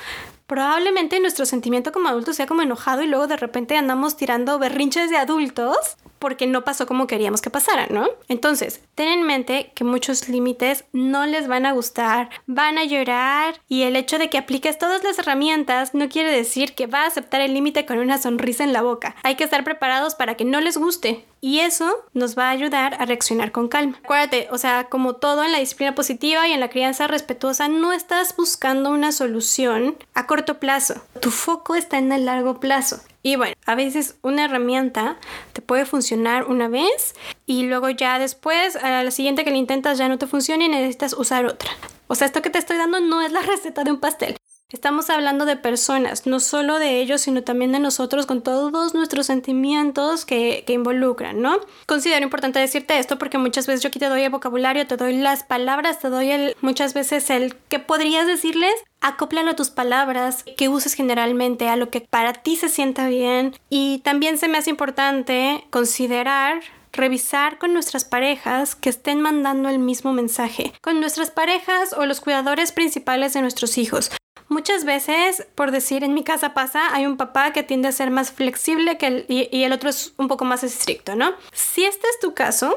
probablemente 0.47 1.21
nuestro 1.21 1.47
sentimiento 1.47 1.93
como 1.93 2.09
adultos 2.09 2.37
sea 2.37 2.47
como 2.47 2.63
enojado 2.63 3.03
y 3.03 3.07
luego 3.07 3.27
de 3.27 3.37
repente 3.37 3.77
andamos 3.77 4.17
tirando 4.17 4.59
berrinches 4.59 5.11
de 5.11 5.17
adultos 5.17 5.97
porque 6.21 6.47
no 6.47 6.63
pasó 6.63 6.87
como 6.87 7.09
queríamos 7.09 7.41
que 7.41 7.51
pasara, 7.51 7.89
¿no? 7.91 8.09
Entonces, 8.29 8.81
ten 8.95 9.09
en 9.09 9.25
mente 9.25 9.73
que 9.75 9.83
muchos 9.83 10.29
límites 10.29 10.85
no 10.93 11.27
les 11.27 11.49
van 11.49 11.67
a 11.67 11.73
gustar, 11.73 12.31
van 12.47 12.79
a 12.79 12.85
llorar 12.85 13.61
y 13.67 13.83
el 13.83 13.97
hecho 13.97 14.19
de 14.19 14.31
que 14.31 14.39
apliques 14.39 14.79
todas 14.79 15.03
las 15.03 15.19
herramientas 15.19 15.95
no 15.95 16.09
quiere 16.09 16.31
decir 16.31 16.75
que 16.75 16.87
va 16.87 17.03
a 17.03 17.07
aceptar 17.07 17.41
el 17.41 17.55
límite 17.55 17.87
con 17.87 17.99
una 17.99 18.19
sonrisa 18.19 18.63
en 18.63 18.73
la 18.73 18.83
boca. 18.83 19.17
Hay 19.25 19.35
que 19.35 19.45
estar 19.45 19.65
preparados 19.65 20.15
para 20.15 20.37
que 20.37 20.45
no 20.45 20.61
les 20.61 20.77
guste. 20.77 21.25
Y 21.43 21.61
eso 21.61 21.91
nos 22.13 22.37
va 22.37 22.49
a 22.49 22.51
ayudar 22.51 22.97
a 23.01 23.07
reaccionar 23.07 23.51
con 23.51 23.69
calma. 23.69 23.99
Acuérdate, 24.05 24.49
o 24.51 24.59
sea, 24.59 24.85
como 24.91 25.15
todo 25.15 25.43
en 25.43 25.53
la 25.53 25.59
disciplina 25.59 25.95
positiva 25.95 26.47
y 26.47 26.53
en 26.53 26.61
la 26.61 26.69
crianza 26.69 27.07
respetuosa, 27.07 27.69
no 27.69 27.95
estás 27.95 28.37
buscando 28.37 28.91
una 28.91 29.11
solución 29.11 29.97
a 30.13 30.27
corto 30.27 30.61
plazo. 30.61 31.03
Tu 31.21 31.31
foco 31.31 31.77
está 31.77 31.97
en 31.97 32.13
el 32.13 32.27
largo 32.27 32.61
plazo. 32.61 33.01
Y 33.23 33.37
bueno, 33.37 33.55
a 33.67 33.75
veces 33.75 34.17
una 34.23 34.45
herramienta 34.47 35.19
te 35.53 35.61
puede 35.61 35.85
funcionar 35.85 36.45
una 36.47 36.69
vez 36.69 37.15
y 37.45 37.65
luego 37.65 37.91
ya 37.91 38.19
después, 38.19 38.77
a 38.77 39.03
la 39.03 39.11
siguiente 39.11 39.45
que 39.45 39.51
le 39.51 39.59
intentas 39.59 39.99
ya 39.99 40.09
no 40.09 40.19
te 40.19 40.27
funciona 40.27 40.65
y 40.65 40.69
necesitas 40.69 41.13
usar 41.13 41.45
otra. 41.45 41.71
O 42.07 42.15
sea, 42.15 42.27
esto 42.27 42.43
que 42.43 42.51
te 42.51 42.59
estoy 42.59 42.77
dando 42.79 43.01
no 43.01 43.21
es 43.23 43.33
la 43.33 43.43
receta 43.43 43.85
de 43.85 43.93
un 43.93 44.01
pastel. 44.01 44.37
Estamos 44.73 45.11
hablando 45.11 45.47
de 45.47 45.57
personas, 45.57 46.27
no 46.27 46.39
solo 46.39 46.79
de 46.79 47.01
ellos, 47.01 47.23
sino 47.23 47.43
también 47.43 47.73
de 47.73 47.81
nosotros 47.81 48.25
con 48.25 48.41
todos 48.41 48.95
nuestros 48.95 49.27
sentimientos 49.27 50.25
que, 50.25 50.63
que, 50.65 50.75
involucran, 50.75 51.43
¿no? 51.43 51.59
Considero 51.87 52.23
importante 52.23 52.61
decirte 52.61 52.97
esto 52.97 53.19
porque 53.19 53.37
muchas 53.37 53.67
veces 53.67 53.83
yo 53.83 53.89
aquí 53.89 53.99
te 53.99 54.09
doy 54.09 54.23
el 54.23 54.31
vocabulario, 54.31 54.87
te 54.87 54.97
doy 54.97 55.17
las 55.17 55.43
palabras, 55.43 55.99
te 55.99 56.09
doy 56.09 56.31
el, 56.31 56.57
muchas 56.61 56.95
veces 56.95 57.31
el 57.31 57.57
que 57.69 57.81
podrías 57.81 58.29
decirles, 58.29 58.73
acóplalo 59.01 59.51
a 59.51 59.57
tus 59.57 59.71
palabras 59.71 60.45
que 60.57 60.69
uses 60.69 60.95
generalmente, 60.95 61.69
a 61.69 61.75
lo 61.75 61.91
que 61.91 62.03
para 62.03 62.33
ti 62.33 62.55
se 62.55 62.69
sienta 62.69 63.09
bien. 63.09 63.57
Y 63.71 63.99
también 64.05 64.39
se 64.39 64.47
me 64.47 64.59
hace 64.59 64.71
importante 64.71 65.65
considerar 65.71 66.61
revisar 66.93 67.59
con 67.59 67.73
nuestras 67.73 68.05
parejas 68.05 68.75
que 68.75 68.91
estén 68.91 69.21
mandando 69.21 69.69
el 69.69 69.79
mismo 69.79 70.13
mensaje, 70.13 70.73
con 70.81 71.01
nuestras 71.01 71.31
parejas 71.31 71.93
o 71.93 72.07
los 72.07 72.21
cuidadores 72.21 72.73
principales 72.73 73.33
de 73.33 73.43
nuestros 73.43 73.79
hijos. 73.79 74.11
Muchas 74.51 74.85
veces, 74.85 75.47
por 75.55 75.71
decir, 75.71 76.03
en 76.03 76.13
mi 76.13 76.25
casa 76.25 76.55
pasa, 76.55 76.93
hay 76.93 77.07
un 77.07 77.17
papá 77.17 77.53
que 77.53 77.63
tiende 77.63 77.87
a 77.87 77.93
ser 77.93 78.11
más 78.11 78.33
flexible 78.33 78.99
que 78.99 79.07
el, 79.07 79.25
y, 79.29 79.63
el 79.63 79.73
otro 79.73 79.89
es 79.89 80.13
un 80.17 80.27
poco 80.27 80.45
más 80.45 80.65
estricto, 80.65 81.15
¿no? 81.15 81.35
Si 81.53 81.85
este 81.85 82.09
es 82.09 82.19
tu 82.19 82.35
caso, 82.35 82.77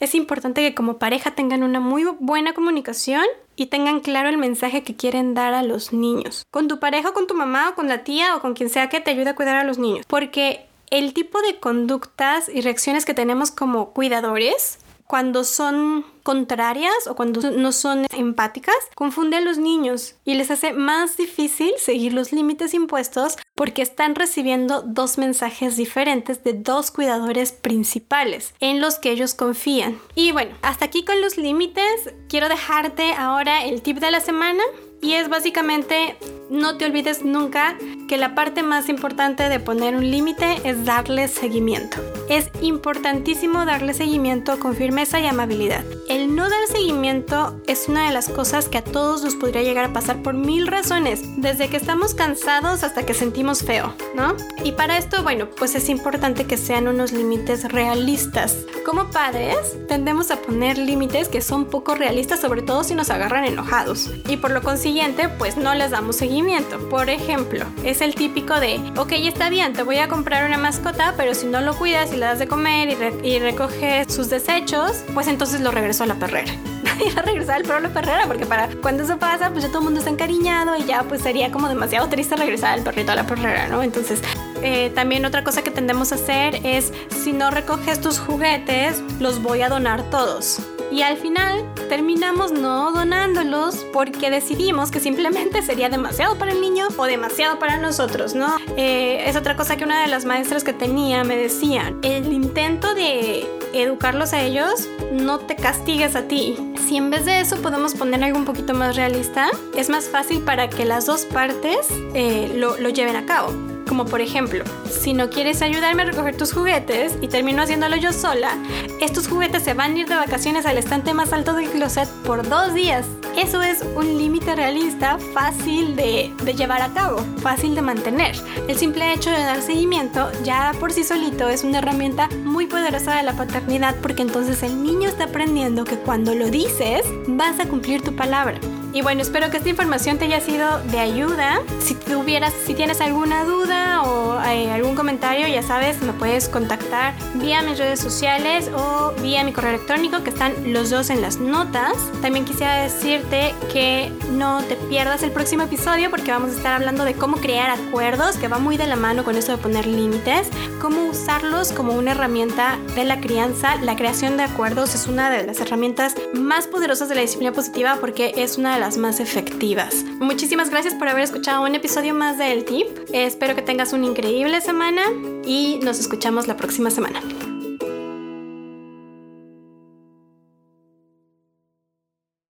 es 0.00 0.16
importante 0.16 0.62
que 0.62 0.74
como 0.74 0.98
pareja 0.98 1.30
tengan 1.30 1.62
una 1.62 1.78
muy 1.78 2.04
buena 2.18 2.54
comunicación 2.54 3.22
y 3.54 3.66
tengan 3.66 4.00
claro 4.00 4.30
el 4.30 4.36
mensaje 4.36 4.82
que 4.82 4.96
quieren 4.96 5.32
dar 5.32 5.54
a 5.54 5.62
los 5.62 5.92
niños. 5.92 6.42
Con 6.50 6.66
tu 6.66 6.80
pareja, 6.80 7.12
con 7.12 7.28
tu 7.28 7.34
mamá 7.34 7.68
o 7.68 7.74
con 7.76 7.86
la 7.86 8.02
tía 8.02 8.34
o 8.34 8.40
con 8.40 8.54
quien 8.54 8.68
sea 8.68 8.88
que 8.88 9.00
te 9.00 9.12
ayude 9.12 9.30
a 9.30 9.36
cuidar 9.36 9.54
a 9.54 9.62
los 9.62 9.78
niños. 9.78 10.04
Porque 10.08 10.66
el 10.90 11.14
tipo 11.14 11.40
de 11.40 11.60
conductas 11.60 12.50
y 12.52 12.62
reacciones 12.62 13.04
que 13.04 13.14
tenemos 13.14 13.52
como 13.52 13.92
cuidadores 13.92 14.80
cuando 15.12 15.44
son 15.44 16.06
contrarias 16.22 17.06
o 17.06 17.14
cuando 17.14 17.50
no 17.50 17.72
son 17.72 18.06
empáticas, 18.16 18.74
confunde 18.94 19.36
a 19.36 19.42
los 19.42 19.58
niños 19.58 20.14
y 20.24 20.36
les 20.36 20.50
hace 20.50 20.72
más 20.72 21.18
difícil 21.18 21.70
seguir 21.76 22.14
los 22.14 22.32
límites 22.32 22.72
impuestos 22.72 23.36
porque 23.54 23.82
están 23.82 24.14
recibiendo 24.14 24.80
dos 24.80 25.18
mensajes 25.18 25.76
diferentes 25.76 26.42
de 26.44 26.54
dos 26.54 26.90
cuidadores 26.90 27.52
principales 27.52 28.54
en 28.58 28.80
los 28.80 28.98
que 28.98 29.10
ellos 29.10 29.34
confían. 29.34 30.00
Y 30.14 30.32
bueno, 30.32 30.56
hasta 30.62 30.86
aquí 30.86 31.04
con 31.04 31.20
los 31.20 31.36
límites, 31.36 32.14
quiero 32.30 32.48
dejarte 32.48 33.12
ahora 33.12 33.66
el 33.66 33.82
tip 33.82 33.98
de 33.98 34.12
la 34.12 34.20
semana 34.20 34.62
y 35.02 35.14
es 35.14 35.28
básicamente 35.28 36.16
no 36.52 36.76
te 36.76 36.84
olvides 36.84 37.24
nunca 37.24 37.76
que 38.08 38.18
la 38.18 38.34
parte 38.34 38.62
más 38.62 38.90
importante 38.90 39.48
de 39.48 39.58
poner 39.58 39.96
un 39.96 40.10
límite 40.10 40.60
es 40.64 40.84
darle 40.84 41.26
seguimiento. 41.28 41.96
Es 42.28 42.50
importantísimo 42.60 43.64
darle 43.64 43.94
seguimiento 43.94 44.58
con 44.58 44.76
firmeza 44.76 45.18
y 45.18 45.26
amabilidad. 45.26 45.82
El 46.10 46.36
no 46.36 46.50
dar 46.50 46.66
seguimiento 46.70 47.58
es 47.66 47.88
una 47.88 48.06
de 48.06 48.12
las 48.12 48.28
cosas 48.28 48.68
que 48.68 48.78
a 48.78 48.84
todos 48.84 49.24
nos 49.24 49.34
podría 49.34 49.62
llegar 49.62 49.86
a 49.86 49.92
pasar 49.94 50.22
por 50.22 50.34
mil 50.34 50.66
razones, 50.66 51.22
desde 51.38 51.68
que 51.68 51.78
estamos 51.78 52.14
cansados 52.14 52.84
hasta 52.84 53.06
que 53.06 53.14
sentimos 53.14 53.62
feo, 53.62 53.94
¿no? 54.14 54.36
Y 54.62 54.72
para 54.72 54.98
esto, 54.98 55.22
bueno, 55.22 55.48
pues 55.48 55.74
es 55.74 55.88
importante 55.88 56.44
que 56.44 56.58
sean 56.58 56.86
unos 56.86 57.12
límites 57.12 57.64
realistas. 57.72 58.58
Como 58.84 59.10
padres, 59.10 59.56
tendemos 59.88 60.30
a 60.30 60.42
poner 60.42 60.76
límites 60.76 61.28
que 61.28 61.40
son 61.40 61.64
poco 61.64 61.94
realistas, 61.94 62.40
sobre 62.40 62.60
todo 62.60 62.84
si 62.84 62.94
nos 62.94 63.08
agarran 63.08 63.44
enojados. 63.44 64.10
Y 64.28 64.36
por 64.36 64.50
lo 64.50 64.60
consiguiente, 64.60 64.91
pues 65.38 65.56
no 65.56 65.74
les 65.74 65.90
damos 65.90 66.16
seguimiento 66.16 66.78
por 66.90 67.08
ejemplo, 67.08 67.64
es 67.84 68.00
el 68.02 68.14
típico 68.14 68.60
de, 68.60 68.78
ok, 68.98 69.12
está 69.12 69.48
bien, 69.48 69.72
te 69.72 69.82
voy 69.82 69.98
a 69.98 70.08
comprar 70.08 70.44
una 70.46 70.58
mascota, 70.58 71.14
pero 71.16 71.34
si 71.34 71.46
no 71.46 71.60
lo 71.60 71.74
cuidas 71.74 72.12
y 72.12 72.16
le 72.16 72.26
das 72.26 72.38
de 72.38 72.46
comer 72.46 72.96
y, 73.22 73.38
recoges 73.38 74.12
sus 74.12 74.28
desechos, 74.28 75.02
pues 75.14 75.28
entonces 75.28 75.60
lo 75.60 75.70
regreso 75.70 76.04
a 76.04 76.06
la 76.06 76.16
perrera. 76.16 76.52
y 77.04 77.18
a 77.18 77.22
regresar 77.22 77.56
al 77.56 77.62
perro 77.62 77.76
a 77.76 77.80
la 77.80 77.88
perrera, 77.88 78.26
porque 78.26 78.44
para 78.44 78.68
cuando 78.82 79.04
eso 79.04 79.18
pasa, 79.18 79.50
pues 79.50 79.62
ya 79.64 79.68
todo 79.68 79.78
el 79.78 79.84
mundo 79.84 80.00
está 80.00 80.10
encariñado 80.10 80.76
y 80.76 80.84
ya 80.84 81.02
pues 81.04 81.22
sería 81.22 81.50
como 81.50 81.68
demasiado 81.68 82.08
triste 82.08 82.36
regresar 82.36 82.74
al 82.74 82.84
perrito 82.84 83.12
a 83.12 83.14
la 83.14 83.26
perrera, 83.26 83.68
¿no? 83.68 83.82
Entonces, 83.82 84.20
eh, 84.62 84.90
también 84.94 85.24
otra 85.24 85.42
cosa 85.42 85.62
que 85.62 85.70
tendemos 85.70 86.12
a 86.12 86.16
hacer 86.16 86.60
es, 86.64 86.92
si 87.22 87.32
no 87.32 87.50
recoges 87.50 88.00
tus 88.00 88.18
juguetes, 88.18 89.02
los 89.18 89.42
voy 89.42 89.62
a 89.62 89.68
donar 89.68 90.10
todos. 90.10 90.60
Y 90.92 91.00
al 91.00 91.16
final 91.16 91.64
terminamos 91.88 92.52
no 92.52 92.92
donándolos 92.92 93.86
porque 93.94 94.30
decidimos 94.30 94.90
que 94.90 95.00
simplemente 95.00 95.62
sería 95.62 95.88
demasiado 95.88 96.36
para 96.36 96.52
el 96.52 96.60
niño 96.60 96.88
o 96.98 97.04
demasiado 97.04 97.58
para 97.58 97.78
nosotros, 97.78 98.34
¿no? 98.34 98.58
Eh, 98.76 99.24
es 99.26 99.34
otra 99.34 99.56
cosa 99.56 99.76
que 99.76 99.84
una 99.84 100.02
de 100.02 100.08
las 100.08 100.26
maestras 100.26 100.64
que 100.64 100.74
tenía 100.74 101.24
me 101.24 101.36
decía, 101.36 101.94
el 102.02 102.30
intento 102.30 102.94
de 102.94 103.48
educarlos 103.72 104.34
a 104.34 104.42
ellos, 104.42 104.86
no 105.10 105.38
te 105.38 105.56
castigues 105.56 106.14
a 106.14 106.28
ti. 106.28 106.56
Si 106.86 106.98
en 106.98 107.08
vez 107.08 107.24
de 107.24 107.40
eso 107.40 107.56
podemos 107.62 107.94
poner 107.94 108.22
algo 108.22 108.38
un 108.38 108.44
poquito 108.44 108.74
más 108.74 108.94
realista, 108.94 109.48
es 109.74 109.88
más 109.88 110.10
fácil 110.10 110.42
para 110.42 110.68
que 110.68 110.84
las 110.84 111.06
dos 111.06 111.24
partes 111.24 111.88
eh, 112.12 112.52
lo, 112.54 112.76
lo 112.76 112.90
lleven 112.90 113.16
a 113.16 113.24
cabo. 113.24 113.71
Como 113.92 114.06
por 114.06 114.22
ejemplo, 114.22 114.64
si 114.90 115.12
no 115.12 115.28
quieres 115.28 115.60
ayudarme 115.60 116.00
a 116.00 116.06
recoger 116.06 116.34
tus 116.34 116.54
juguetes 116.54 117.18
y 117.20 117.28
termino 117.28 117.60
haciéndolo 117.60 117.96
yo 117.96 118.10
sola, 118.10 118.56
estos 119.02 119.28
juguetes 119.28 119.64
se 119.64 119.74
van 119.74 119.94
a 119.94 119.98
ir 119.98 120.08
de 120.08 120.14
vacaciones 120.14 120.64
al 120.64 120.78
estante 120.78 121.12
más 121.12 121.34
alto 121.34 121.52
del 121.52 121.68
closet 121.68 122.08
por 122.24 122.48
dos 122.48 122.72
días. 122.72 123.04
Eso 123.36 123.60
es 123.60 123.84
un 123.94 124.16
límite 124.16 124.56
realista 124.56 125.18
fácil 125.34 125.94
de, 125.94 126.32
llevar 126.56 126.80
a 126.80 126.94
cabo, 126.94 127.18
fácil 127.42 127.74
de 127.74 127.82
mantener. 127.82 128.34
El 128.66 128.78
simple 128.78 129.12
hecho 129.12 129.28
de 129.28 129.44
dar 129.44 129.60
seguimiento 129.60 130.32
ya 130.42 130.72
por 130.80 130.90
sí 130.90 131.04
solito 131.04 131.50
es 131.50 131.62
una 131.62 131.80
herramienta 131.80 132.30
muy 132.44 132.64
poderosa 132.68 133.16
de 133.16 133.24
la 133.24 133.34
paternidad 133.34 133.94
porque 134.00 134.22
entonces 134.22 134.62
el 134.62 134.82
niño 134.82 135.10
está 135.10 135.24
aprendiendo 135.24 135.84
que 135.84 135.96
cuando 135.96 136.34
lo 136.34 136.48
dices 136.48 137.02
vas 137.26 137.60
a 137.60 137.66
cumplir 137.66 138.00
tu 138.00 138.16
palabra. 138.16 138.58
Y 138.94 139.00
bueno, 139.00 139.22
espero 139.22 139.50
que 139.50 139.56
esta 139.56 139.70
información 139.70 140.18
te 140.18 140.26
haya 140.26 140.40
sido 140.40 140.80
de 140.90 140.98
ayuda. 140.98 141.62
Si 141.80 141.94
tuvieras, 141.94 142.52
si 142.66 142.74
tienes 142.74 143.00
alguna 143.00 143.44
duda 143.44 144.02
o 144.02 144.38
eh, 144.42 144.70
algún 144.70 144.94
comentario, 144.94 145.48
ya 145.48 145.62
sabes, 145.62 146.02
me 146.02 146.12
puedes 146.12 146.50
contactar 146.50 147.14
vía 147.34 147.62
mis 147.62 147.78
redes 147.78 148.00
sociales 148.00 148.70
o 148.76 149.14
vía 149.22 149.44
mi 149.44 149.52
correo 149.52 149.70
electrónico, 149.70 150.22
que 150.22 150.28
están 150.28 150.74
los 150.74 150.90
dos 150.90 151.08
en 151.08 151.22
las 151.22 151.38
notas. 151.38 151.94
También 152.20 152.44
quisiera 152.44 152.82
decirte 152.82 153.54
que 153.72 154.12
no 154.32 154.62
te 154.62 154.76
pierdas 154.76 155.22
el 155.22 155.30
próximo 155.30 155.62
episodio 155.62 156.10
porque 156.10 156.30
vamos 156.30 156.50
a 156.50 156.56
estar 156.56 156.74
hablando 156.74 157.06
de 157.06 157.14
cómo 157.14 157.38
crear 157.38 157.70
acuerdos, 157.70 158.36
que 158.36 158.48
va 158.48 158.58
muy 158.58 158.76
de 158.76 158.86
la 158.86 158.96
mano 158.96 159.24
con 159.24 159.36
eso 159.36 159.52
de 159.52 159.58
poner 159.58 159.86
límites, 159.86 160.48
cómo 160.82 161.06
usarlos 161.06 161.72
como 161.72 161.94
una 161.94 162.10
herramienta 162.10 162.78
de 162.94 163.04
la 163.04 163.22
crianza. 163.22 163.76
La 163.76 163.96
creación 163.96 164.36
de 164.36 164.42
acuerdos 164.42 164.94
es 164.94 165.06
una 165.06 165.30
de 165.30 165.46
las 165.46 165.60
herramientas 165.60 166.14
más 166.34 166.66
poderosas 166.66 167.08
de 167.08 167.14
la 167.14 167.22
disciplina 167.22 167.52
positiva 167.52 167.96
porque 167.98 168.34
es 168.36 168.58
una 168.58 168.74
de 168.74 168.81
las 168.82 168.98
más 168.98 169.20
efectivas. 169.20 170.04
Muchísimas 170.18 170.68
gracias 170.68 170.96
por 170.96 171.06
haber 171.06 171.22
escuchado 171.22 171.62
un 171.62 171.72
episodio 171.76 172.14
más 172.14 172.36
de 172.36 172.50
El 172.50 172.64
Tip. 172.64 172.88
Espero 173.12 173.54
que 173.54 173.62
tengas 173.62 173.92
una 173.92 174.06
increíble 174.06 174.60
semana 174.60 175.02
y 175.46 175.78
nos 175.84 176.00
escuchamos 176.00 176.48
la 176.48 176.56
próxima 176.56 176.90
semana. 176.90 177.22